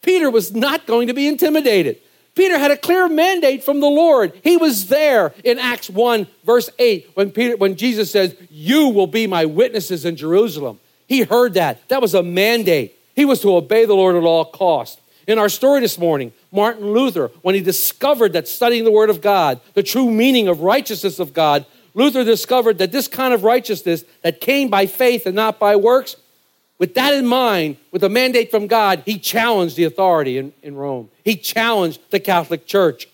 Peter 0.00 0.30
was 0.30 0.54
not 0.54 0.86
going 0.86 1.08
to 1.08 1.12
be 1.12 1.26
intimidated. 1.26 1.98
Peter 2.36 2.56
had 2.56 2.70
a 2.70 2.76
clear 2.76 3.08
mandate 3.08 3.64
from 3.64 3.80
the 3.80 3.88
Lord. 3.88 4.32
He 4.44 4.56
was 4.56 4.86
there 4.86 5.34
in 5.42 5.58
Acts 5.58 5.90
1, 5.90 6.28
verse 6.44 6.70
8, 6.78 7.10
when, 7.14 7.32
Peter, 7.32 7.56
when 7.56 7.74
Jesus 7.74 8.12
says, 8.12 8.36
You 8.48 8.90
will 8.90 9.08
be 9.08 9.26
my 9.26 9.44
witnesses 9.44 10.04
in 10.04 10.14
Jerusalem. 10.14 10.78
He 11.08 11.22
heard 11.22 11.54
that. 11.54 11.88
That 11.88 12.00
was 12.00 12.14
a 12.14 12.22
mandate. 12.22 12.96
He 13.16 13.24
was 13.24 13.40
to 13.40 13.56
obey 13.56 13.86
the 13.86 13.94
Lord 13.94 14.14
at 14.14 14.22
all 14.22 14.44
cost. 14.44 15.00
In 15.26 15.40
our 15.40 15.48
story 15.48 15.80
this 15.80 15.98
morning, 15.98 16.32
Martin 16.52 16.92
Luther, 16.92 17.32
when 17.42 17.56
he 17.56 17.60
discovered 17.60 18.34
that 18.34 18.46
studying 18.46 18.84
the 18.84 18.92
Word 18.92 19.10
of 19.10 19.20
God, 19.20 19.60
the 19.74 19.82
true 19.82 20.08
meaning 20.08 20.46
of 20.46 20.60
righteousness 20.60 21.18
of 21.18 21.34
God, 21.34 21.66
Luther 21.96 22.24
discovered 22.24 22.76
that 22.78 22.92
this 22.92 23.08
kind 23.08 23.32
of 23.32 23.42
righteousness 23.42 24.04
that 24.20 24.40
came 24.40 24.68
by 24.68 24.84
faith 24.84 25.24
and 25.24 25.34
not 25.34 25.58
by 25.58 25.76
works, 25.76 26.14
with 26.78 26.94
that 26.94 27.14
in 27.14 27.26
mind, 27.26 27.78
with 27.90 28.04
a 28.04 28.10
mandate 28.10 28.50
from 28.50 28.66
God, 28.66 29.02
he 29.06 29.18
challenged 29.18 29.76
the 29.76 29.84
authority 29.84 30.36
in, 30.36 30.52
in 30.62 30.76
Rome. 30.76 31.08
He 31.24 31.36
challenged 31.36 31.98
the 32.10 32.20
Catholic 32.20 32.66
Church. 32.66 33.08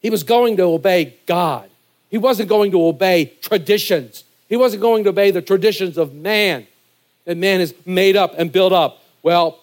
He 0.00 0.10
was 0.10 0.22
going 0.22 0.56
to 0.58 0.62
obey 0.62 1.16
God. 1.26 1.68
He 2.08 2.16
wasn't 2.16 2.48
going 2.48 2.70
to 2.70 2.86
obey 2.86 3.32
traditions. 3.42 4.22
He 4.48 4.56
wasn't 4.56 4.80
going 4.80 5.02
to 5.04 5.10
obey 5.10 5.32
the 5.32 5.42
traditions 5.42 5.98
of 5.98 6.14
man 6.14 6.68
that 7.24 7.36
man 7.36 7.60
is 7.60 7.74
made 7.84 8.14
up 8.14 8.34
and 8.38 8.52
built 8.52 8.72
up. 8.72 9.02
Well, 9.24 9.58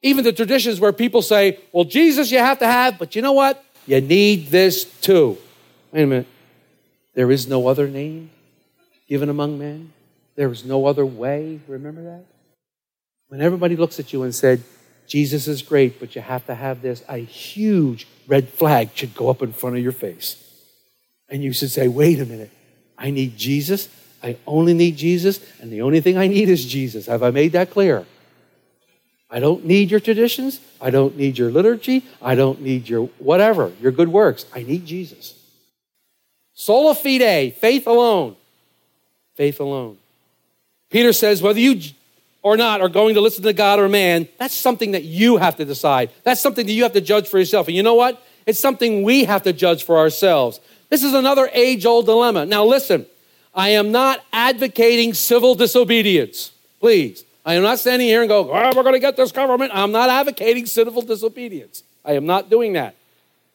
even 0.00 0.24
the 0.24 0.32
traditions 0.32 0.80
where 0.80 0.94
people 0.94 1.20
say, 1.20 1.58
well, 1.70 1.84
Jesus 1.84 2.30
you 2.30 2.38
have 2.38 2.60
to 2.60 2.66
have, 2.66 2.98
but 2.98 3.14
you 3.14 3.20
know 3.20 3.32
what? 3.32 3.62
You 3.86 4.00
need 4.00 4.46
this 4.46 4.84
too. 4.84 5.36
Wait 5.92 6.04
a 6.04 6.06
minute. 6.06 6.26
There 7.14 7.30
is 7.30 7.46
no 7.46 7.66
other 7.66 7.88
name 7.88 8.30
given 9.08 9.28
among 9.28 9.58
men. 9.58 9.92
There 10.36 10.50
is 10.50 10.64
no 10.64 10.86
other 10.86 11.04
way. 11.04 11.60
Remember 11.66 12.02
that? 12.04 12.24
When 13.28 13.40
everybody 13.40 13.76
looks 13.76 13.98
at 14.00 14.12
you 14.12 14.22
and 14.22 14.34
said, 14.34 14.62
Jesus 15.06 15.48
is 15.48 15.62
great, 15.62 15.98
but 15.98 16.14
you 16.14 16.22
have 16.22 16.46
to 16.46 16.54
have 16.54 16.82
this, 16.82 17.02
a 17.08 17.18
huge 17.18 18.06
red 18.28 18.48
flag 18.48 18.90
should 18.94 19.14
go 19.14 19.28
up 19.28 19.42
in 19.42 19.52
front 19.52 19.76
of 19.76 19.82
your 19.82 19.92
face. 19.92 20.36
And 21.28 21.42
you 21.42 21.52
should 21.52 21.70
say, 21.70 21.88
wait 21.88 22.20
a 22.20 22.26
minute. 22.26 22.50
I 22.96 23.10
need 23.10 23.36
Jesus. 23.36 23.88
I 24.22 24.36
only 24.46 24.74
need 24.74 24.96
Jesus, 24.96 25.40
and 25.60 25.72
the 25.72 25.82
only 25.82 26.00
thing 26.00 26.18
I 26.18 26.26
need 26.26 26.48
is 26.48 26.64
Jesus. 26.66 27.06
Have 27.06 27.22
I 27.22 27.30
made 27.30 27.52
that 27.52 27.70
clear? 27.70 28.06
I 29.30 29.40
don't 29.40 29.64
need 29.64 29.90
your 29.90 30.00
traditions. 30.00 30.60
I 30.80 30.90
don't 30.90 31.16
need 31.16 31.38
your 31.38 31.50
liturgy. 31.50 32.04
I 32.20 32.34
don't 32.34 32.60
need 32.60 32.88
your 32.88 33.06
whatever, 33.18 33.72
your 33.80 33.92
good 33.92 34.08
works. 34.08 34.44
I 34.54 34.62
need 34.62 34.84
Jesus. 34.84 35.39
Sola 36.60 36.94
fide, 36.94 37.54
faith 37.54 37.86
alone. 37.86 38.36
Faith 39.34 39.60
alone. 39.60 39.96
Peter 40.90 41.14
says, 41.14 41.40
whether 41.40 41.58
you 41.58 41.80
or 42.42 42.58
not 42.58 42.82
are 42.82 42.90
going 42.90 43.14
to 43.14 43.22
listen 43.22 43.44
to 43.44 43.54
God 43.54 43.78
or 43.78 43.88
man, 43.88 44.28
that's 44.36 44.54
something 44.54 44.90
that 44.90 45.04
you 45.04 45.38
have 45.38 45.56
to 45.56 45.64
decide. 45.64 46.10
That's 46.22 46.38
something 46.38 46.66
that 46.66 46.72
you 46.72 46.82
have 46.82 46.92
to 46.92 47.00
judge 47.00 47.28
for 47.28 47.38
yourself. 47.38 47.68
And 47.68 47.74
you 47.78 47.82
know 47.82 47.94
what? 47.94 48.22
It's 48.44 48.58
something 48.58 49.04
we 49.04 49.24
have 49.24 49.42
to 49.44 49.54
judge 49.54 49.84
for 49.84 49.96
ourselves. 49.96 50.60
This 50.90 51.02
is 51.02 51.14
another 51.14 51.48
age 51.54 51.86
old 51.86 52.04
dilemma. 52.04 52.44
Now, 52.44 52.66
listen, 52.66 53.06
I 53.54 53.70
am 53.70 53.90
not 53.90 54.22
advocating 54.30 55.14
civil 55.14 55.54
disobedience. 55.54 56.52
Please. 56.78 57.24
I 57.46 57.54
am 57.54 57.62
not 57.62 57.78
standing 57.78 58.06
here 58.06 58.20
and 58.20 58.28
go, 58.28 58.52
oh, 58.52 58.72
we're 58.76 58.82
going 58.82 58.92
to 58.92 59.00
get 59.00 59.16
this 59.16 59.32
government. 59.32 59.72
I'm 59.74 59.92
not 59.92 60.10
advocating 60.10 60.66
civil 60.66 61.00
disobedience. 61.00 61.84
I 62.04 62.12
am 62.12 62.26
not 62.26 62.50
doing 62.50 62.74
that. 62.74 62.96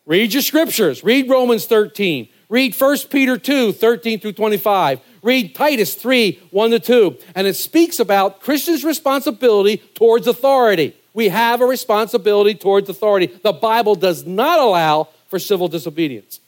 Read 0.07 0.33
your 0.33 0.41
scriptures. 0.41 1.03
Read 1.03 1.29
Romans 1.29 1.67
13. 1.67 2.29
Read 2.49 2.75
1 2.75 2.97
Peter 3.09 3.37
2, 3.37 3.71
13 3.71 4.19
through 4.19 4.33
25. 4.33 4.99
Read 5.23 5.55
Titus 5.55 5.95
3, 5.95 6.39
1 6.51 6.71
to 6.71 6.79
2. 6.79 7.17
And 7.33 7.47
it 7.47 7.55
speaks 7.55 7.99
about 7.99 8.41
Christians' 8.41 8.83
responsibility 8.83 9.77
towards 9.95 10.27
authority. 10.27 10.95
We 11.13 11.29
have 11.29 11.61
a 11.61 11.65
responsibility 11.65 12.53
towards 12.53 12.89
authority. 12.89 13.27
The 13.27 13.53
Bible 13.53 13.95
does 13.95 14.25
not 14.25 14.59
allow 14.59 15.09
for 15.27 15.39
civil 15.39 15.67
disobedience. 15.67 16.39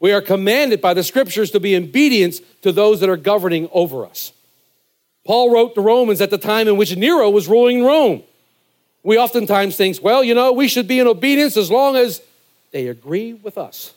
We 0.00 0.12
are 0.12 0.20
commanded 0.20 0.80
by 0.80 0.94
the 0.94 1.02
scriptures 1.02 1.50
to 1.52 1.60
be 1.60 1.76
obedient 1.76 2.40
to 2.62 2.72
those 2.72 3.00
that 3.00 3.08
are 3.08 3.16
governing 3.16 3.68
over 3.72 4.04
us. 4.04 4.32
Paul 5.24 5.52
wrote 5.52 5.74
to 5.74 5.80
Romans 5.80 6.20
at 6.20 6.30
the 6.30 6.38
time 6.38 6.68
in 6.68 6.76
which 6.76 6.96
Nero 6.96 7.30
was 7.30 7.48
ruling 7.48 7.84
Rome. 7.84 8.22
We 9.02 9.18
oftentimes 9.18 9.76
think, 9.76 9.98
well, 10.02 10.24
you 10.24 10.34
know, 10.34 10.52
we 10.52 10.68
should 10.68 10.88
be 10.88 10.98
in 10.98 11.06
obedience 11.06 11.56
as 11.56 11.70
long 11.70 11.96
as 11.96 12.20
they 12.72 12.88
agree 12.88 13.34
with 13.34 13.56
us. 13.56 13.94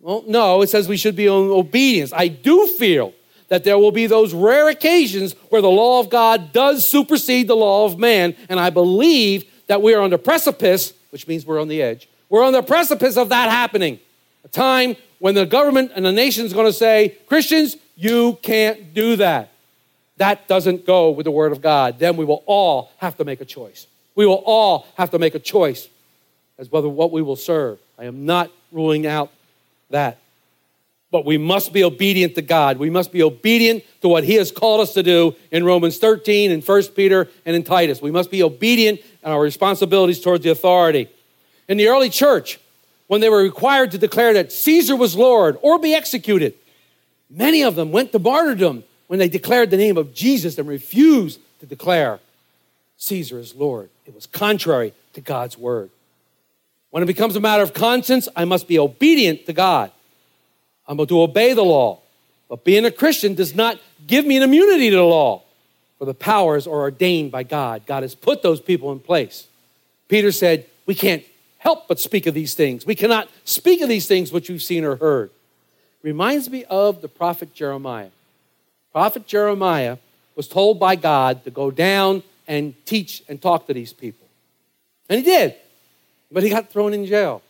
Well, 0.00 0.24
no, 0.26 0.62
it 0.62 0.68
says 0.68 0.88
we 0.88 0.96
should 0.96 1.16
be 1.16 1.26
in 1.26 1.32
obedience. 1.32 2.12
I 2.12 2.28
do 2.28 2.66
feel 2.78 3.14
that 3.48 3.64
there 3.64 3.78
will 3.78 3.92
be 3.92 4.06
those 4.06 4.34
rare 4.34 4.68
occasions 4.68 5.32
where 5.50 5.62
the 5.62 5.70
law 5.70 6.00
of 6.00 6.10
God 6.10 6.52
does 6.52 6.88
supersede 6.88 7.48
the 7.48 7.56
law 7.56 7.86
of 7.86 7.98
man, 7.98 8.34
and 8.48 8.58
I 8.58 8.70
believe 8.70 9.44
that 9.68 9.82
we 9.82 9.94
are 9.94 10.00
on 10.00 10.10
the 10.10 10.18
precipice, 10.18 10.92
which 11.10 11.26
means 11.26 11.46
we're 11.46 11.60
on 11.60 11.68
the 11.68 11.82
edge. 11.82 12.08
We're 12.28 12.44
on 12.44 12.52
the 12.52 12.62
precipice 12.62 13.16
of 13.16 13.28
that 13.30 13.50
happening. 13.50 14.00
A 14.44 14.48
time 14.48 14.96
when 15.18 15.34
the 15.34 15.46
government 15.46 15.92
and 15.94 16.04
the 16.04 16.12
nation 16.12 16.44
is 16.44 16.52
going 16.52 16.66
to 16.66 16.72
say, 16.72 17.16
Christians, 17.26 17.76
you 17.94 18.38
can't 18.42 18.94
do 18.94 19.16
that. 19.16 19.52
That 20.18 20.48
doesn't 20.48 20.86
go 20.86 21.10
with 21.10 21.24
the 21.24 21.30
word 21.30 21.52
of 21.52 21.60
God. 21.60 21.98
Then 21.98 22.16
we 22.16 22.24
will 22.24 22.42
all 22.46 22.90
have 22.98 23.16
to 23.18 23.24
make 23.24 23.40
a 23.40 23.44
choice. 23.44 23.86
We 24.14 24.26
will 24.26 24.42
all 24.46 24.86
have 24.96 25.10
to 25.10 25.18
make 25.18 25.34
a 25.34 25.38
choice 25.38 25.88
as 26.58 26.70
whether 26.70 26.88
what 26.88 27.12
we 27.12 27.22
will 27.22 27.36
serve. 27.36 27.78
I 27.98 28.04
am 28.04 28.24
not 28.24 28.50
ruling 28.72 29.06
out 29.06 29.30
that. 29.90 30.18
But 31.10 31.24
we 31.24 31.38
must 31.38 31.72
be 31.72 31.84
obedient 31.84 32.34
to 32.34 32.42
God. 32.42 32.78
We 32.78 32.90
must 32.90 33.12
be 33.12 33.22
obedient 33.22 33.84
to 34.02 34.08
what 34.08 34.24
He 34.24 34.34
has 34.34 34.50
called 34.50 34.80
us 34.80 34.92
to 34.94 35.02
do 35.02 35.34
in 35.50 35.64
Romans 35.64 35.98
13 35.98 36.50
and 36.50 36.66
1 36.66 36.82
Peter 36.88 37.28
and 37.44 37.54
in 37.54 37.62
Titus. 37.62 38.02
We 38.02 38.10
must 38.10 38.30
be 38.30 38.42
obedient 38.42 39.00
in 39.22 39.30
our 39.30 39.40
responsibilities 39.40 40.20
towards 40.20 40.44
the 40.44 40.50
authority. 40.50 41.08
In 41.68 41.76
the 41.76 41.88
early 41.88 42.10
church, 42.10 42.58
when 43.06 43.20
they 43.20 43.28
were 43.28 43.42
required 43.42 43.92
to 43.92 43.98
declare 43.98 44.34
that 44.34 44.52
Caesar 44.52 44.96
was 44.96 45.16
Lord 45.16 45.58
or 45.62 45.78
be 45.78 45.94
executed, 45.94 46.54
many 47.30 47.62
of 47.62 47.76
them 47.76 47.92
went 47.92 48.12
to 48.12 48.18
martyrdom 48.18 48.84
when 49.06 49.18
they 49.18 49.28
declared 49.28 49.70
the 49.70 49.76
name 49.76 49.96
of 49.96 50.12
Jesus 50.12 50.58
and 50.58 50.68
refused 50.68 51.40
to 51.60 51.66
declare 51.66 52.18
Caesar 52.98 53.38
is 53.38 53.54
Lord. 53.54 53.90
It 54.06 54.14
was 54.14 54.26
contrary 54.26 54.92
to 55.12 55.20
God's 55.20 55.56
word. 55.56 55.90
When 56.96 57.02
it 57.02 57.06
becomes 57.08 57.36
a 57.36 57.40
matter 57.40 57.62
of 57.62 57.74
conscience, 57.74 58.26
I 58.34 58.46
must 58.46 58.66
be 58.66 58.78
obedient 58.78 59.44
to 59.44 59.52
God. 59.52 59.90
I'm 60.88 60.96
to 61.06 61.20
obey 61.20 61.52
the 61.52 61.62
law. 61.62 62.00
But 62.48 62.64
being 62.64 62.86
a 62.86 62.90
Christian 62.90 63.34
does 63.34 63.54
not 63.54 63.78
give 64.06 64.24
me 64.24 64.38
an 64.38 64.42
immunity 64.42 64.88
to 64.88 64.96
the 64.96 65.02
law, 65.02 65.42
for 65.98 66.06
the 66.06 66.14
powers 66.14 66.66
are 66.66 66.70
ordained 66.70 67.32
by 67.32 67.42
God. 67.42 67.84
God 67.84 68.02
has 68.02 68.14
put 68.14 68.40
those 68.42 68.62
people 68.62 68.92
in 68.92 69.00
place. 69.00 69.46
Peter 70.08 70.32
said, 70.32 70.64
We 70.86 70.94
can't 70.94 71.22
help 71.58 71.86
but 71.86 72.00
speak 72.00 72.24
of 72.24 72.32
these 72.32 72.54
things. 72.54 72.86
We 72.86 72.94
cannot 72.94 73.28
speak 73.44 73.82
of 73.82 73.90
these 73.90 74.08
things 74.08 74.32
which 74.32 74.48
we've 74.48 74.62
seen 74.62 74.82
or 74.82 74.96
heard. 74.96 75.28
Reminds 76.02 76.48
me 76.48 76.64
of 76.64 77.02
the 77.02 77.08
prophet 77.08 77.52
Jeremiah. 77.52 78.08
Prophet 78.92 79.26
Jeremiah 79.26 79.98
was 80.34 80.48
told 80.48 80.80
by 80.80 80.96
God 80.96 81.44
to 81.44 81.50
go 81.50 81.70
down 81.70 82.22
and 82.48 82.74
teach 82.86 83.22
and 83.28 83.42
talk 83.42 83.66
to 83.66 83.74
these 83.74 83.92
people. 83.92 84.26
And 85.10 85.18
he 85.18 85.24
did, 85.26 85.56
but 86.36 86.42
he 86.42 86.50
got 86.50 86.68
thrown 86.68 86.92
in 86.92 87.06
jail. 87.06 87.40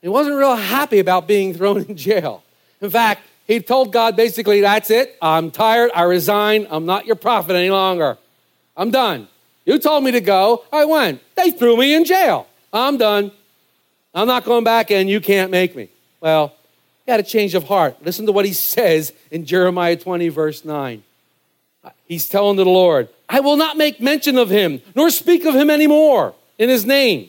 He 0.00 0.08
wasn't 0.08 0.36
real 0.36 0.56
happy 0.56 0.98
about 0.98 1.28
being 1.28 1.52
thrown 1.52 1.82
in 1.82 1.94
jail. 1.94 2.42
In 2.80 2.88
fact, 2.88 3.20
he 3.46 3.60
told 3.60 3.92
God 3.92 4.16
basically, 4.16 4.62
That's 4.62 4.88
it. 4.88 5.18
I'm 5.20 5.50
tired. 5.50 5.90
I 5.94 6.04
resign. 6.04 6.66
I'm 6.70 6.86
not 6.86 7.04
your 7.04 7.16
prophet 7.16 7.54
any 7.54 7.68
longer. 7.68 8.16
I'm 8.78 8.90
done. 8.90 9.28
You 9.66 9.78
told 9.78 10.04
me 10.04 10.12
to 10.12 10.22
go. 10.22 10.64
I 10.72 10.86
went. 10.86 11.20
They 11.34 11.50
threw 11.50 11.76
me 11.76 11.94
in 11.94 12.06
jail. 12.06 12.46
I'm 12.72 12.96
done. 12.96 13.30
I'm 14.14 14.26
not 14.26 14.46
going 14.46 14.64
back, 14.64 14.90
and 14.90 15.10
you 15.10 15.20
can't 15.20 15.50
make 15.50 15.76
me. 15.76 15.90
Well, 16.22 16.54
he 17.04 17.10
had 17.10 17.20
a 17.20 17.24
change 17.24 17.54
of 17.54 17.64
heart. 17.64 17.98
Listen 18.02 18.24
to 18.24 18.32
what 18.32 18.46
he 18.46 18.54
says 18.54 19.12
in 19.30 19.44
Jeremiah 19.44 19.96
20, 19.96 20.30
verse 20.30 20.64
9. 20.64 21.02
He's 22.06 22.26
telling 22.26 22.56
the 22.56 22.64
Lord, 22.64 23.10
I 23.28 23.40
will 23.40 23.56
not 23.56 23.76
make 23.76 24.00
mention 24.00 24.38
of 24.38 24.48
him, 24.48 24.80
nor 24.94 25.10
speak 25.10 25.44
of 25.44 25.54
him 25.54 25.68
anymore 25.68 26.34
in 26.56 26.70
his 26.70 26.86
name. 26.86 27.28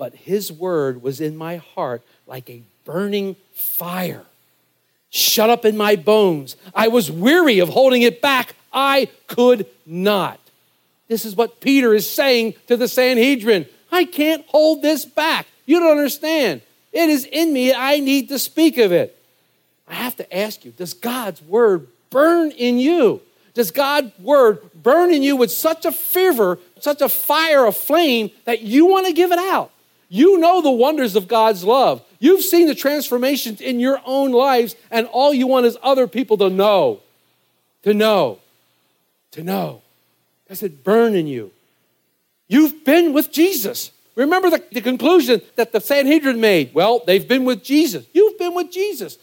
But 0.00 0.14
his 0.14 0.50
word 0.50 1.02
was 1.02 1.20
in 1.20 1.36
my 1.36 1.56
heart 1.58 2.00
like 2.26 2.48
a 2.48 2.62
burning 2.86 3.36
fire, 3.52 4.24
shut 5.10 5.50
up 5.50 5.66
in 5.66 5.76
my 5.76 5.94
bones. 5.94 6.56
I 6.74 6.88
was 6.88 7.10
weary 7.10 7.58
of 7.58 7.68
holding 7.68 8.00
it 8.00 8.22
back. 8.22 8.54
I 8.72 9.10
could 9.26 9.66
not. 9.84 10.40
This 11.08 11.26
is 11.26 11.36
what 11.36 11.60
Peter 11.60 11.92
is 11.92 12.08
saying 12.08 12.54
to 12.66 12.78
the 12.78 12.88
Sanhedrin. 12.88 13.66
I 13.92 14.06
can't 14.06 14.42
hold 14.46 14.80
this 14.80 15.04
back. 15.04 15.46
You 15.66 15.80
don't 15.80 15.98
understand. 15.98 16.62
It 16.94 17.10
is 17.10 17.26
in 17.26 17.52
me. 17.52 17.74
I 17.74 18.00
need 18.00 18.30
to 18.30 18.38
speak 18.38 18.78
of 18.78 18.92
it. 18.92 19.22
I 19.86 19.96
have 19.96 20.16
to 20.16 20.34
ask 20.34 20.64
you 20.64 20.70
does 20.70 20.94
God's 20.94 21.42
word 21.42 21.88
burn 22.08 22.52
in 22.52 22.78
you? 22.78 23.20
Does 23.52 23.70
God's 23.70 24.18
word 24.18 24.62
burn 24.72 25.12
in 25.12 25.22
you 25.22 25.36
with 25.36 25.50
such 25.50 25.84
a 25.84 25.92
fervor, 25.92 26.58
such 26.78 27.02
a 27.02 27.08
fire, 27.10 27.66
a 27.66 27.72
flame 27.72 28.30
that 28.46 28.62
you 28.62 28.86
want 28.86 29.06
to 29.06 29.12
give 29.12 29.30
it 29.30 29.38
out? 29.38 29.70
You 30.12 30.38
know 30.38 30.60
the 30.60 30.72
wonders 30.72 31.14
of 31.14 31.28
God's 31.28 31.62
love. 31.62 32.02
You've 32.18 32.42
seen 32.42 32.66
the 32.66 32.74
transformations 32.74 33.60
in 33.60 33.78
your 33.78 34.00
own 34.04 34.32
lives, 34.32 34.74
and 34.90 35.06
all 35.06 35.32
you 35.32 35.46
want 35.46 35.66
is 35.66 35.78
other 35.82 36.08
people 36.08 36.36
to 36.38 36.50
know. 36.50 37.00
To 37.84 37.94
know. 37.94 38.40
To 39.30 39.44
know. 39.44 39.82
Does 40.48 40.64
it 40.64 40.82
burn 40.82 41.14
in 41.14 41.28
you? 41.28 41.52
You've 42.48 42.84
been 42.84 43.12
with 43.12 43.30
Jesus. 43.30 43.92
Remember 44.16 44.50
the, 44.50 44.62
the 44.72 44.80
conclusion 44.80 45.40
that 45.54 45.70
the 45.70 45.80
Sanhedrin 45.80 46.40
made. 46.40 46.74
Well, 46.74 47.02
they've 47.06 47.26
been 47.26 47.44
with 47.44 47.62
Jesus. 47.62 48.04
You've 48.12 48.36
been 48.36 48.54
with 48.54 48.72
Jesus. 48.72 49.16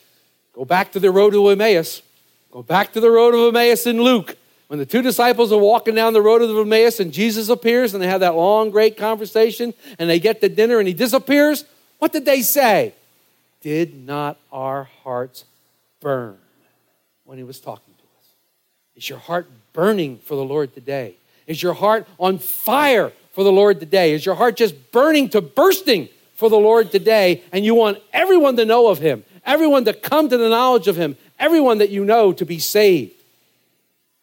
Go 0.53 0.63
back 0.63 0.93
to 0.93 1.01
the 1.01 1.11
road 1.11 1.31
to 1.33 1.49
Emmaus. 1.49 2.01
Go 2.49 2.63
back 2.63 2.93
to 2.93 3.01
the 3.01 3.11
road 3.11 3.35
of 3.35 3.53
Emmaus 3.53 3.85
in 3.85 4.01
Luke. 4.01 4.37
When 4.67 4.79
the 4.79 4.85
two 4.85 5.01
disciples 5.01 5.53
are 5.53 5.59
walking 5.59 5.95
down 5.95 6.13
the 6.13 6.21
road 6.21 6.41
of 6.41 6.49
Emmaus 6.49 6.99
and 6.99 7.13
Jesus 7.13 7.47
appears 7.47 7.93
and 7.93 8.03
they 8.03 8.07
have 8.07 8.19
that 8.19 8.35
long, 8.35 8.69
great 8.69 8.97
conversation 8.97 9.73
and 9.97 10.09
they 10.09 10.19
get 10.19 10.41
to 10.41 10.49
dinner 10.49 10.79
and 10.79 10.87
he 10.87 10.93
disappears, 10.93 11.63
what 11.99 12.11
did 12.11 12.25
they 12.25 12.41
say? 12.41 12.93
Did 13.61 14.05
not 14.05 14.37
our 14.51 14.83
hearts 15.03 15.45
burn 16.01 16.37
when 17.23 17.37
he 17.37 17.43
was 17.43 17.59
talking 17.59 17.93
to 17.97 18.03
us? 18.19 18.27
Is 18.95 19.09
your 19.09 19.19
heart 19.19 19.47
burning 19.71 20.17
for 20.19 20.35
the 20.35 20.43
Lord 20.43 20.73
today? 20.73 21.15
Is 21.47 21.63
your 21.63 21.73
heart 21.73 22.05
on 22.19 22.37
fire 22.37 23.13
for 23.31 23.45
the 23.45 23.51
Lord 23.51 23.79
today? 23.79 24.11
Is 24.11 24.25
your 24.25 24.35
heart 24.35 24.57
just 24.57 24.91
burning 24.91 25.29
to 25.29 25.39
bursting 25.39 26.09
for 26.33 26.49
the 26.49 26.57
Lord 26.57 26.91
today? 26.91 27.41
And 27.53 27.63
you 27.63 27.73
want 27.73 27.99
everyone 28.11 28.57
to 28.57 28.65
know 28.65 28.89
of 28.89 28.99
him, 28.99 29.23
everyone 29.45 29.85
to 29.85 29.93
come 29.93 30.27
to 30.27 30.37
the 30.37 30.49
knowledge 30.49 30.89
of 30.89 30.97
him, 30.97 31.15
everyone 31.39 31.77
that 31.77 31.89
you 31.89 32.03
know 32.03 32.33
to 32.33 32.45
be 32.45 32.59
saved. 32.59 33.13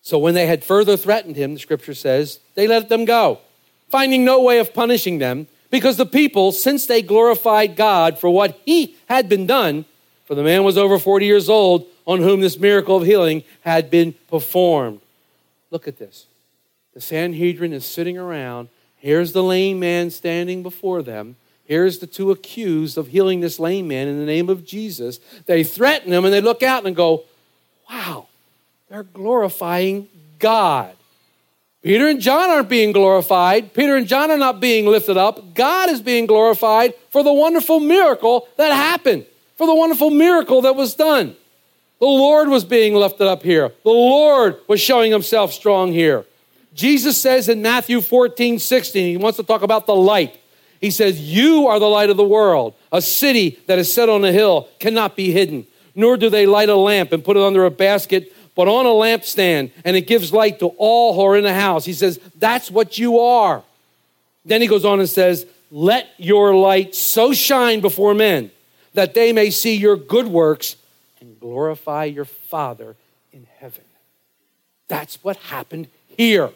So 0.05 0.19
when 0.19 0.35
they 0.35 0.47
had 0.47 0.63
further 0.63 0.99
threatened 0.99 1.35
him, 1.35 1.55
the 1.55 1.61
scripture 1.61 1.95
says, 1.95 2.39
they 2.55 2.69
let 2.69 2.91
them 2.91 3.07
go, 3.07 3.41
finding 3.89 4.23
no 4.23 4.43
way 4.43 4.59
of 4.59 4.75
punishing 4.75 5.17
them, 5.17 5.49
because 5.71 5.97
the 5.97 6.05
people, 6.05 6.53
since 6.53 6.85
they 6.87 7.01
glorified 7.01 7.75
God 7.75 8.19
for 8.19 8.29
what 8.29 8.61
he 8.67 8.97
had 9.09 9.31
been 9.31 9.47
done, 9.47 9.87
for 10.27 10.35
the 10.35 10.43
man 10.43 10.63
was 10.63 10.77
over 10.77 10.99
40 10.99 11.25
years 11.25 11.49
old 11.49 11.87
on 12.07 12.21
whom 12.21 12.43
this 12.43 12.59
miracle 12.59 12.99
of 12.99 13.07
healing 13.07 13.45
had 13.63 13.91
been 13.91 14.13
performed. 14.29 15.01
Look 15.71 15.89
at 15.89 15.99
this. 15.99 16.27
The 16.93 17.01
Sanhedrin 17.01 17.73
is 17.73 17.87
sitting 17.87 18.19
around. 18.19 18.69
Here's 18.99 19.33
the 19.33 19.43
lame 19.43 19.81
man 19.81 20.11
standing 20.11 20.63
before 20.63 21.03
them. 21.03 21.37
Here's 21.65 21.99
the 21.99 22.07
two 22.07 22.31
accused 22.31 22.99
of 22.99 23.09
healing 23.09 23.41
this 23.41 23.59
lame 23.59 23.89
man 23.89 24.07
in 24.09 24.19
the 24.19 24.27
name 24.27 24.51
of 24.51 24.67
Jesus. 24.67 25.19
They 25.47 25.65
threaten 25.65 26.13
him 26.13 26.27
and 26.27 26.35
they 26.35 26.43
look 26.43 26.63
out 26.63 26.87
and 26.87 26.95
go, 26.95 27.25
wow, 27.91 28.29
they're 28.95 29.03
glorifying 29.03 30.07
God. 30.39 30.95
Peter 31.83 32.07
and 32.07 32.21
John 32.21 32.49
aren't 32.49 32.69
being 32.69 32.93
glorified. 32.93 33.75
Peter 33.75 33.97
and 33.97 34.07
John 34.07 34.31
are 34.31 34.39
not 34.39 34.61
being 34.61 34.87
lifted 34.87 35.17
up. 35.17 35.53
God 35.53 35.91
is 35.91 36.01
being 36.01 36.27
glorified 36.27 36.95
for 37.11 37.25
the 37.25 37.33
wonderful 37.33 37.81
miracle 37.81 38.47
that 38.57 38.73
happened, 38.73 39.27
for 39.57 39.67
the 39.67 39.75
wonderful 39.75 40.11
miracle 40.11 40.63
that 40.63 40.77
was 40.77 40.95
done. 40.95 41.35
The 41.99 42.07
Lord 42.07 42.47
was 42.47 42.65
being 42.65 42.95
lifted 42.95 43.27
up 43.27 43.43
here. 43.43 43.73
The 43.83 43.91
Lord 43.91 44.61
was 44.69 44.81
showing 44.81 45.11
himself 45.11 45.53
strong 45.53 45.93
here. 45.93 46.25
Jesus 46.73 47.21
says 47.21 47.49
in 47.49 47.63
Matthew 47.63 48.01
14, 48.01 48.61
16, 48.61 49.09
he 49.09 49.17
wants 49.17 49.39
to 49.39 49.43
talk 49.43 49.63
about 49.63 49.87
the 49.87 49.97
light. 49.97 50.39
He 50.81 50.93
says, 50.93 51.21
You 51.21 51.67
are 51.67 51.81
the 51.81 51.87
light 51.87 52.11
of 52.11 52.17
the 52.17 52.23
world. 52.23 52.75
A 52.93 53.03
city 53.03 53.59
that 53.67 53.81
is 53.81 53.93
set 53.93 54.09
on 54.09 54.25
a 54.25 54.31
hill 54.31 54.69
cannot 54.79 55.17
be 55.17 55.33
hidden, 55.33 55.67
nor 55.97 56.17
do 56.17 56.31
they 56.31 56.47
light 56.47 56.69
a 56.69 56.77
lamp 56.77 57.11
and 57.11 57.25
put 57.25 57.37
it 57.37 57.43
under 57.43 57.65
a 57.65 57.73
basket, 57.73 58.31
but 58.55 58.69
on 58.69 58.87
a 58.87 58.91
lampstand, 58.91 59.73
and 59.85 59.97
it 59.97 60.03
gives 60.03 60.33
light 60.33 60.59
to 60.61 60.67
all 60.79 61.15
who 61.15 61.23
are 61.23 61.37
in 61.37 61.45
the 61.45 61.55
house. 61.55 61.85
He 61.85 61.93
says, 61.93 62.19
That's 62.37 62.71
what 62.71 62.99
you 62.99 63.19
are. 63.19 63.63
Then 64.45 64.61
he 64.61 64.67
goes 64.67 64.85
on 64.85 65.01
and 65.01 65.09
says, 65.09 65.47
Let 65.71 66.09
your 66.19 66.55
light 66.55 66.95
so 66.95 67.33
shine 67.33 67.81
before 67.81 68.15
men 68.15 68.51
that 68.95 69.15
they 69.15 69.33
may 69.33 69.51
see 69.51 69.75
your 69.75 69.97
good 69.97 70.29
works 70.29 70.77
and 71.21 71.39
glorify 71.41 72.05
your 72.05 72.25
Father 72.25 72.97
in 73.33 73.47
heaven. 73.59 73.85
That's 74.89 75.23
what 75.25 75.37
happened 75.37 75.89
here. 76.09 76.51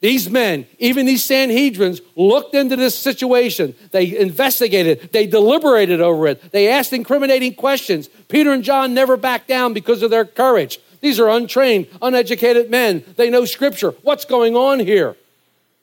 These 0.00 0.30
men, 0.30 0.66
even 0.78 1.06
these 1.06 1.24
Sanhedrins, 1.24 2.00
looked 2.14 2.54
into 2.54 2.76
this 2.76 2.96
situation. 2.96 3.74
They 3.90 4.16
investigated, 4.16 5.10
they 5.12 5.26
deliberated 5.26 6.00
over 6.00 6.28
it, 6.28 6.52
they 6.52 6.68
asked 6.70 6.92
incriminating 6.92 7.54
questions. 7.54 8.08
Peter 8.28 8.52
and 8.52 8.62
John 8.62 8.94
never 8.94 9.16
backed 9.16 9.48
down 9.48 9.72
because 9.72 10.02
of 10.02 10.10
their 10.10 10.24
courage. 10.24 10.78
These 11.00 11.20
are 11.20 11.28
untrained, 11.28 11.86
uneducated 12.02 12.70
men. 12.70 13.04
They 13.16 13.30
know 13.30 13.44
scripture. 13.44 13.90
What's 14.02 14.24
going 14.24 14.56
on 14.56 14.80
here? 14.80 15.16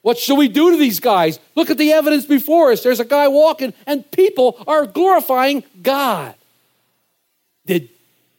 What 0.02 0.18
should 0.18 0.38
we 0.38 0.48
do 0.48 0.72
to 0.72 0.78
these 0.78 1.00
guys? 1.00 1.40
Look 1.56 1.70
at 1.70 1.78
the 1.78 1.92
evidence 1.92 2.26
before 2.26 2.72
us. 2.72 2.84
There's 2.84 3.00
a 3.00 3.06
guy 3.06 3.28
walking, 3.28 3.74
and 3.88 4.10
people 4.12 4.64
are 4.68 4.86
glorifying 4.86 5.64
God. 5.82 6.36
Did 7.66 7.90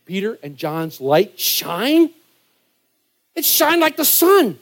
Peter 0.04 0.38
and 0.42 0.56
John's 0.56 1.00
light 1.00 1.40
shine? 1.40 2.10
It 3.34 3.44
shined 3.44 3.80
like 3.80 3.96
the 3.96 4.04
sun. 4.04 4.58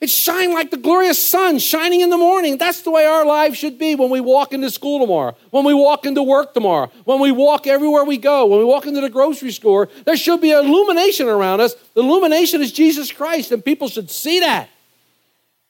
It 0.00 0.08
shined 0.08 0.54
like 0.54 0.70
the 0.70 0.78
glorious 0.78 1.22
sun 1.22 1.58
shining 1.58 2.00
in 2.00 2.08
the 2.08 2.16
morning. 2.16 2.56
That's 2.56 2.80
the 2.80 2.90
way 2.90 3.04
our 3.04 3.26
lives 3.26 3.58
should 3.58 3.78
be 3.78 3.94
when 3.94 4.08
we 4.08 4.20
walk 4.20 4.54
into 4.54 4.70
school 4.70 4.98
tomorrow, 4.98 5.36
when 5.50 5.66
we 5.66 5.74
walk 5.74 6.06
into 6.06 6.22
work 6.22 6.54
tomorrow, 6.54 6.90
when 7.04 7.20
we 7.20 7.30
walk 7.30 7.66
everywhere 7.66 8.04
we 8.04 8.16
go, 8.16 8.46
when 8.46 8.60
we 8.60 8.64
walk 8.64 8.86
into 8.86 9.02
the 9.02 9.10
grocery 9.10 9.52
store. 9.52 9.90
There 10.06 10.16
should 10.16 10.40
be 10.40 10.52
illumination 10.52 11.28
around 11.28 11.60
us. 11.60 11.74
The 11.94 12.00
illumination 12.00 12.62
is 12.62 12.72
Jesus 12.72 13.12
Christ, 13.12 13.52
and 13.52 13.62
people 13.62 13.88
should 13.88 14.10
see 14.10 14.40
that. 14.40 14.70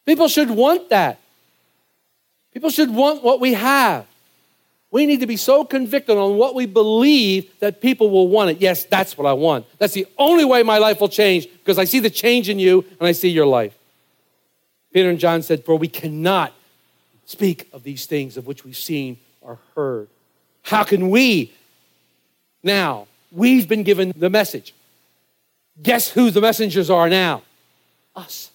People 0.06 0.28
should 0.28 0.50
want 0.50 0.90
that. 0.90 1.18
People 2.52 2.70
should 2.70 2.94
want 2.94 3.24
what 3.24 3.40
we 3.40 3.54
have. 3.54 4.06
We 4.92 5.06
need 5.06 5.20
to 5.20 5.26
be 5.26 5.36
so 5.36 5.64
convicted 5.64 6.16
on 6.16 6.36
what 6.36 6.54
we 6.54 6.66
believe 6.66 7.50
that 7.58 7.80
people 7.80 8.10
will 8.10 8.28
want 8.28 8.50
it. 8.50 8.60
Yes, 8.60 8.84
that's 8.84 9.18
what 9.18 9.26
I 9.26 9.32
want. 9.32 9.66
That's 9.78 9.94
the 9.94 10.06
only 10.18 10.44
way 10.44 10.62
my 10.62 10.78
life 10.78 11.00
will 11.00 11.08
change 11.08 11.48
because 11.50 11.78
I 11.78 11.84
see 11.84 11.98
the 11.98 12.10
change 12.10 12.48
in 12.48 12.60
you 12.60 12.84
and 12.98 13.08
I 13.08 13.12
see 13.12 13.28
your 13.28 13.46
life. 13.46 13.76
Peter 14.92 15.10
and 15.10 15.18
John 15.18 15.42
said, 15.42 15.64
For 15.64 15.76
we 15.76 15.88
cannot 15.88 16.52
speak 17.26 17.68
of 17.72 17.82
these 17.82 18.06
things 18.06 18.36
of 18.36 18.46
which 18.46 18.64
we've 18.64 18.76
seen 18.76 19.18
or 19.40 19.58
heard. 19.74 20.08
How 20.62 20.82
can 20.82 21.10
we 21.10 21.52
now? 22.62 23.06
We've 23.32 23.68
been 23.68 23.84
given 23.84 24.12
the 24.16 24.30
message. 24.30 24.74
Guess 25.80 26.10
who 26.10 26.30
the 26.30 26.40
messengers 26.40 26.90
are 26.90 27.08
now? 27.08 27.42
Us. 28.16 28.50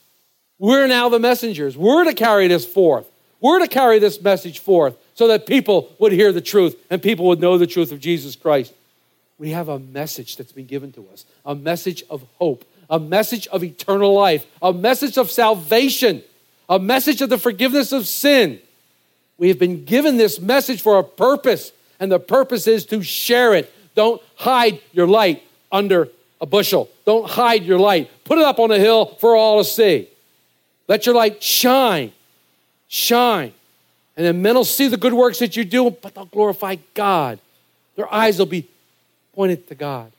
We're 0.59 0.87
now 0.87 1.09
the 1.09 1.19
messengers. 1.19 1.77
We're 1.77 2.03
to 2.03 2.13
carry 2.13 2.47
this 2.47 2.65
forth. 2.65 3.09
We're 3.41 3.59
to 3.59 3.67
carry 3.67 3.99
this 3.99 4.21
message 4.21 4.59
forth 4.59 4.97
so 5.13 5.27
that 5.27 5.45
people 5.45 5.93
would 5.99 6.11
hear 6.11 6.31
the 6.31 6.41
truth 6.41 6.75
and 6.89 7.01
people 7.01 7.25
would 7.27 7.39
know 7.39 7.57
the 7.57 7.67
truth 7.67 7.91
of 7.91 7.99
Jesus 7.99 8.35
Christ. 8.35 8.73
We 9.37 9.51
have 9.51 9.67
a 9.67 9.79
message 9.79 10.37
that's 10.37 10.51
been 10.51 10.65
given 10.65 10.91
to 10.93 11.07
us 11.11 11.25
a 11.45 11.55
message 11.55 12.03
of 12.09 12.25
hope, 12.35 12.65
a 12.89 12.99
message 12.99 13.47
of 13.47 13.63
eternal 13.63 14.13
life, 14.13 14.45
a 14.61 14.73
message 14.73 15.17
of 15.17 15.31
salvation, 15.31 16.23
a 16.69 16.79
message 16.79 17.21
of 17.21 17.29
the 17.29 17.37
forgiveness 17.37 17.91
of 17.91 18.07
sin. 18.07 18.59
We 19.37 19.49
have 19.49 19.59
been 19.59 19.85
given 19.85 20.17
this 20.17 20.39
message 20.39 20.81
for 20.81 20.97
a 20.97 21.03
purpose, 21.03 21.71
and 21.99 22.11
the 22.11 22.19
purpose 22.19 22.67
is 22.67 22.85
to 22.87 23.01
share 23.03 23.53
it. 23.53 23.71
Don't 23.95 24.21
hide 24.35 24.79
your 24.91 25.07
light 25.07 25.43
under 25.71 26.09
a 26.39 26.45
bushel. 26.45 26.89
Don't 27.05 27.29
hide 27.29 27.63
your 27.63 27.79
light. 27.79 28.09
Put 28.23 28.37
it 28.37 28.43
up 28.43 28.59
on 28.59 28.71
a 28.71 28.79
hill 28.79 29.05
for 29.05 29.35
all 29.35 29.59
to 29.59 29.69
see. 29.69 30.09
Let 30.87 31.05
your 31.05 31.15
light 31.15 31.41
shine. 31.41 32.11
Shine. 32.87 33.53
And 34.17 34.25
then 34.25 34.41
men 34.41 34.55
will 34.55 34.63
see 34.63 34.87
the 34.87 34.97
good 34.97 35.13
works 35.13 35.39
that 35.39 35.57
you 35.57 35.65
do, 35.65 35.89
but 35.89 36.15
they'll 36.15 36.25
glorify 36.25 36.75
God. 36.93 37.39
Their 37.95 38.11
eyes 38.13 38.39
will 38.39 38.45
be 38.45 38.67
pointed 39.33 39.67
to 39.67 39.75
God. 39.75 40.11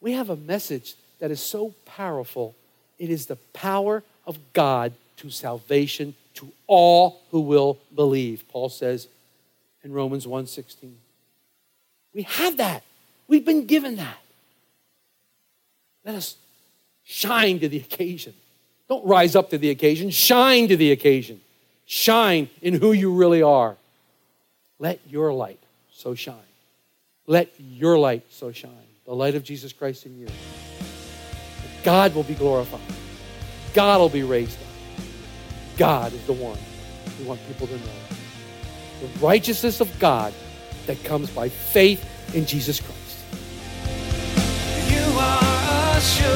We 0.00 0.12
have 0.12 0.30
a 0.30 0.36
message 0.36 0.94
that 1.18 1.30
is 1.30 1.40
so 1.40 1.74
powerful. 1.84 2.54
It 2.98 3.10
is 3.10 3.26
the 3.26 3.36
power 3.36 4.02
of 4.26 4.38
God 4.52 4.92
to 5.18 5.30
salvation 5.30 6.14
to 6.34 6.52
all 6.66 7.22
who 7.30 7.40
will 7.40 7.78
believe. 7.94 8.44
Paul 8.48 8.68
says 8.68 9.08
in 9.82 9.92
Romans 9.92 10.26
1:16. 10.26 10.96
We 12.12 12.22
have 12.22 12.56
that. 12.58 12.82
We've 13.28 13.44
been 13.44 13.66
given 13.66 13.96
that. 13.96 14.18
Let 16.04 16.14
us 16.14 16.36
shine 17.04 17.60
to 17.60 17.68
the 17.68 17.78
occasion. 17.78 18.34
Don't 18.88 19.04
rise 19.04 19.34
up 19.34 19.50
to 19.50 19.58
the 19.58 19.70
occasion, 19.70 20.10
shine 20.10 20.68
to 20.68 20.76
the 20.76 20.92
occasion. 20.92 21.40
Shine 21.86 22.48
in 22.62 22.74
who 22.74 22.92
you 22.92 23.12
really 23.12 23.42
are. 23.42 23.76
Let 24.78 25.00
your 25.08 25.32
light 25.32 25.60
so 25.92 26.14
shine. 26.14 26.36
Let 27.26 27.52
your 27.58 27.98
light 27.98 28.24
so 28.30 28.52
shine. 28.52 28.70
The 29.04 29.14
light 29.14 29.34
of 29.34 29.44
Jesus 29.44 29.72
Christ 29.72 30.06
in 30.06 30.18
you. 30.18 30.28
God 31.86 32.14
will 32.16 32.24
be 32.24 32.34
glorified. 32.34 32.80
God 33.72 34.00
will 34.00 34.08
be 34.08 34.24
raised 34.24 34.60
up. 34.60 34.66
God 35.76 36.12
is 36.12 36.26
the 36.26 36.32
one 36.32 36.58
we 37.16 37.24
want 37.24 37.38
people 37.46 37.68
to 37.68 37.78
know. 37.78 37.92
The 39.02 39.06
righteousness 39.24 39.80
of 39.80 39.96
God 40.00 40.34
that 40.86 41.04
comes 41.04 41.30
by 41.30 41.48
faith 41.48 42.34
in 42.34 42.44
Jesus 42.44 42.80
Christ. 42.80 43.22
You 44.90 45.16
are 45.16 45.96
a 45.96 46.00
sure 46.00 46.26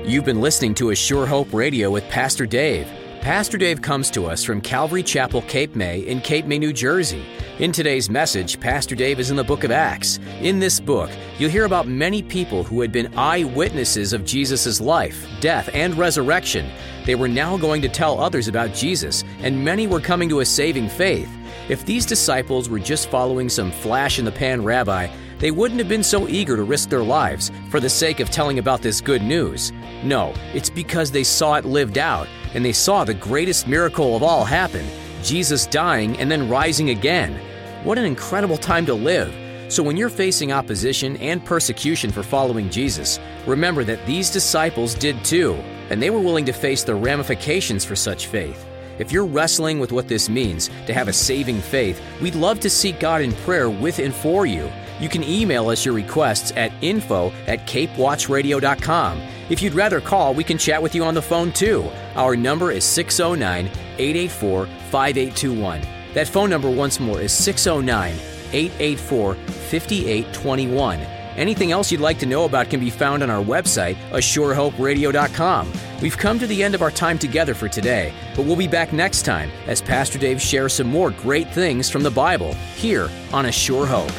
hope. 0.00 0.08
You've 0.08 0.24
been 0.24 0.40
listening 0.40 0.74
to 0.76 0.88
A 0.88 0.96
Sure 0.96 1.26
Hope 1.26 1.52
Radio 1.52 1.90
with 1.90 2.08
Pastor 2.08 2.46
Dave. 2.46 2.90
Pastor 3.20 3.58
Dave 3.58 3.82
comes 3.82 4.10
to 4.12 4.24
us 4.24 4.42
from 4.42 4.62
Calvary 4.62 5.02
Chapel, 5.02 5.42
Cape 5.42 5.76
May, 5.76 5.98
in 5.98 6.22
Cape 6.22 6.46
May, 6.46 6.58
New 6.58 6.72
Jersey. 6.72 7.26
In 7.60 7.70
today's 7.70 8.10
message, 8.10 8.58
Pastor 8.58 8.96
Dave 8.96 9.20
is 9.20 9.30
in 9.30 9.36
the 9.36 9.44
book 9.44 9.62
of 9.62 9.70
Acts. 9.70 10.18
In 10.40 10.58
this 10.58 10.80
book, 10.80 11.08
you'll 11.38 11.52
hear 11.52 11.66
about 11.66 11.86
many 11.86 12.20
people 12.20 12.64
who 12.64 12.80
had 12.80 12.90
been 12.90 13.16
eyewitnesses 13.16 14.12
of 14.12 14.24
Jesus' 14.24 14.80
life, 14.80 15.24
death, 15.40 15.70
and 15.72 15.96
resurrection. 15.96 16.68
They 17.06 17.14
were 17.14 17.28
now 17.28 17.56
going 17.56 17.80
to 17.82 17.88
tell 17.88 18.18
others 18.18 18.48
about 18.48 18.74
Jesus, 18.74 19.22
and 19.38 19.64
many 19.64 19.86
were 19.86 20.00
coming 20.00 20.28
to 20.30 20.40
a 20.40 20.44
saving 20.44 20.88
faith. 20.88 21.30
If 21.68 21.86
these 21.86 22.04
disciples 22.04 22.68
were 22.68 22.80
just 22.80 23.08
following 23.08 23.48
some 23.48 23.70
flash 23.70 24.18
in 24.18 24.24
the 24.24 24.32
pan 24.32 24.64
rabbi, 24.64 25.06
they 25.38 25.52
wouldn't 25.52 25.78
have 25.78 25.88
been 25.88 26.02
so 26.02 26.26
eager 26.26 26.56
to 26.56 26.64
risk 26.64 26.88
their 26.88 27.04
lives 27.04 27.52
for 27.70 27.78
the 27.78 27.88
sake 27.88 28.18
of 28.18 28.30
telling 28.30 28.58
about 28.58 28.82
this 28.82 29.00
good 29.00 29.22
news. 29.22 29.70
No, 30.02 30.34
it's 30.54 30.70
because 30.70 31.12
they 31.12 31.22
saw 31.22 31.54
it 31.54 31.64
lived 31.64 31.98
out 31.98 32.26
and 32.52 32.64
they 32.64 32.72
saw 32.72 33.04
the 33.04 33.14
greatest 33.14 33.68
miracle 33.68 34.16
of 34.16 34.24
all 34.24 34.44
happen 34.44 34.84
Jesus 35.24 35.66
dying 35.66 36.16
and 36.18 36.30
then 36.30 36.48
rising 36.48 36.90
again. 36.90 37.40
What 37.82 37.98
an 37.98 38.04
incredible 38.04 38.58
time 38.58 38.86
to 38.86 38.94
live. 38.94 39.34
So, 39.72 39.82
when 39.82 39.96
you're 39.96 40.10
facing 40.10 40.52
opposition 40.52 41.16
and 41.16 41.44
persecution 41.44 42.12
for 42.12 42.22
following 42.22 42.68
Jesus, 42.68 43.18
remember 43.46 43.82
that 43.84 44.04
these 44.06 44.30
disciples 44.30 44.94
did 44.94 45.24
too, 45.24 45.54
and 45.90 46.00
they 46.00 46.10
were 46.10 46.20
willing 46.20 46.44
to 46.44 46.52
face 46.52 46.84
the 46.84 46.94
ramifications 46.94 47.84
for 47.84 47.96
such 47.96 48.26
faith. 48.26 48.66
If 48.98 49.10
you're 49.10 49.24
wrestling 49.24 49.80
with 49.80 49.90
what 49.90 50.06
this 50.06 50.28
means 50.28 50.68
to 50.86 50.94
have 50.94 51.08
a 51.08 51.12
saving 51.12 51.60
faith, 51.60 52.00
we'd 52.20 52.34
love 52.34 52.60
to 52.60 52.70
seek 52.70 53.00
God 53.00 53.22
in 53.22 53.32
prayer 53.32 53.68
with 53.70 53.98
and 53.98 54.14
for 54.14 54.46
you. 54.46 54.70
You 55.00 55.08
can 55.08 55.24
email 55.24 55.70
us 55.70 55.84
your 55.84 55.94
requests 55.94 56.52
at 56.56 56.72
info 56.80 57.32
at 57.46 57.66
capewatchradio.com. 57.66 59.20
If 59.50 59.60
you'd 59.60 59.74
rather 59.74 60.00
call, 60.00 60.34
we 60.34 60.44
can 60.44 60.58
chat 60.58 60.82
with 60.82 60.94
you 60.94 61.04
on 61.04 61.14
the 61.14 61.22
phone 61.22 61.52
too. 61.52 61.90
Our 62.14 62.36
number 62.36 62.70
is 62.70 62.84
609 62.84 63.70
884 63.98 64.66
5821. 64.66 65.82
That 66.14 66.28
phone 66.28 66.50
number, 66.50 66.70
once 66.70 67.00
more, 67.00 67.20
is 67.20 67.32
609 67.32 68.14
884 68.52 69.34
5821. 69.34 71.00
Anything 71.36 71.72
else 71.72 71.90
you'd 71.90 72.00
like 72.00 72.18
to 72.20 72.26
know 72.26 72.44
about 72.44 72.70
can 72.70 72.78
be 72.78 72.90
found 72.90 73.22
on 73.22 73.30
our 73.30 73.42
website, 73.42 73.96
ASureHopeRadio.com. 74.10 75.72
We've 76.00 76.16
come 76.16 76.38
to 76.38 76.46
the 76.46 76.62
end 76.62 76.74
of 76.74 76.82
our 76.82 76.92
time 76.92 77.18
together 77.18 77.54
for 77.54 77.68
today, 77.68 78.12
but 78.36 78.44
we'll 78.44 78.56
be 78.56 78.68
back 78.68 78.92
next 78.92 79.22
time 79.22 79.50
as 79.66 79.82
Pastor 79.82 80.18
Dave 80.18 80.40
shares 80.40 80.74
some 80.74 80.86
more 80.86 81.10
great 81.10 81.48
things 81.50 81.90
from 81.90 82.02
the 82.02 82.10
Bible 82.10 82.54
here 82.76 83.08
on 83.32 83.46
A 83.46 83.52
Sure 83.52 83.86
Hope. 83.86 84.12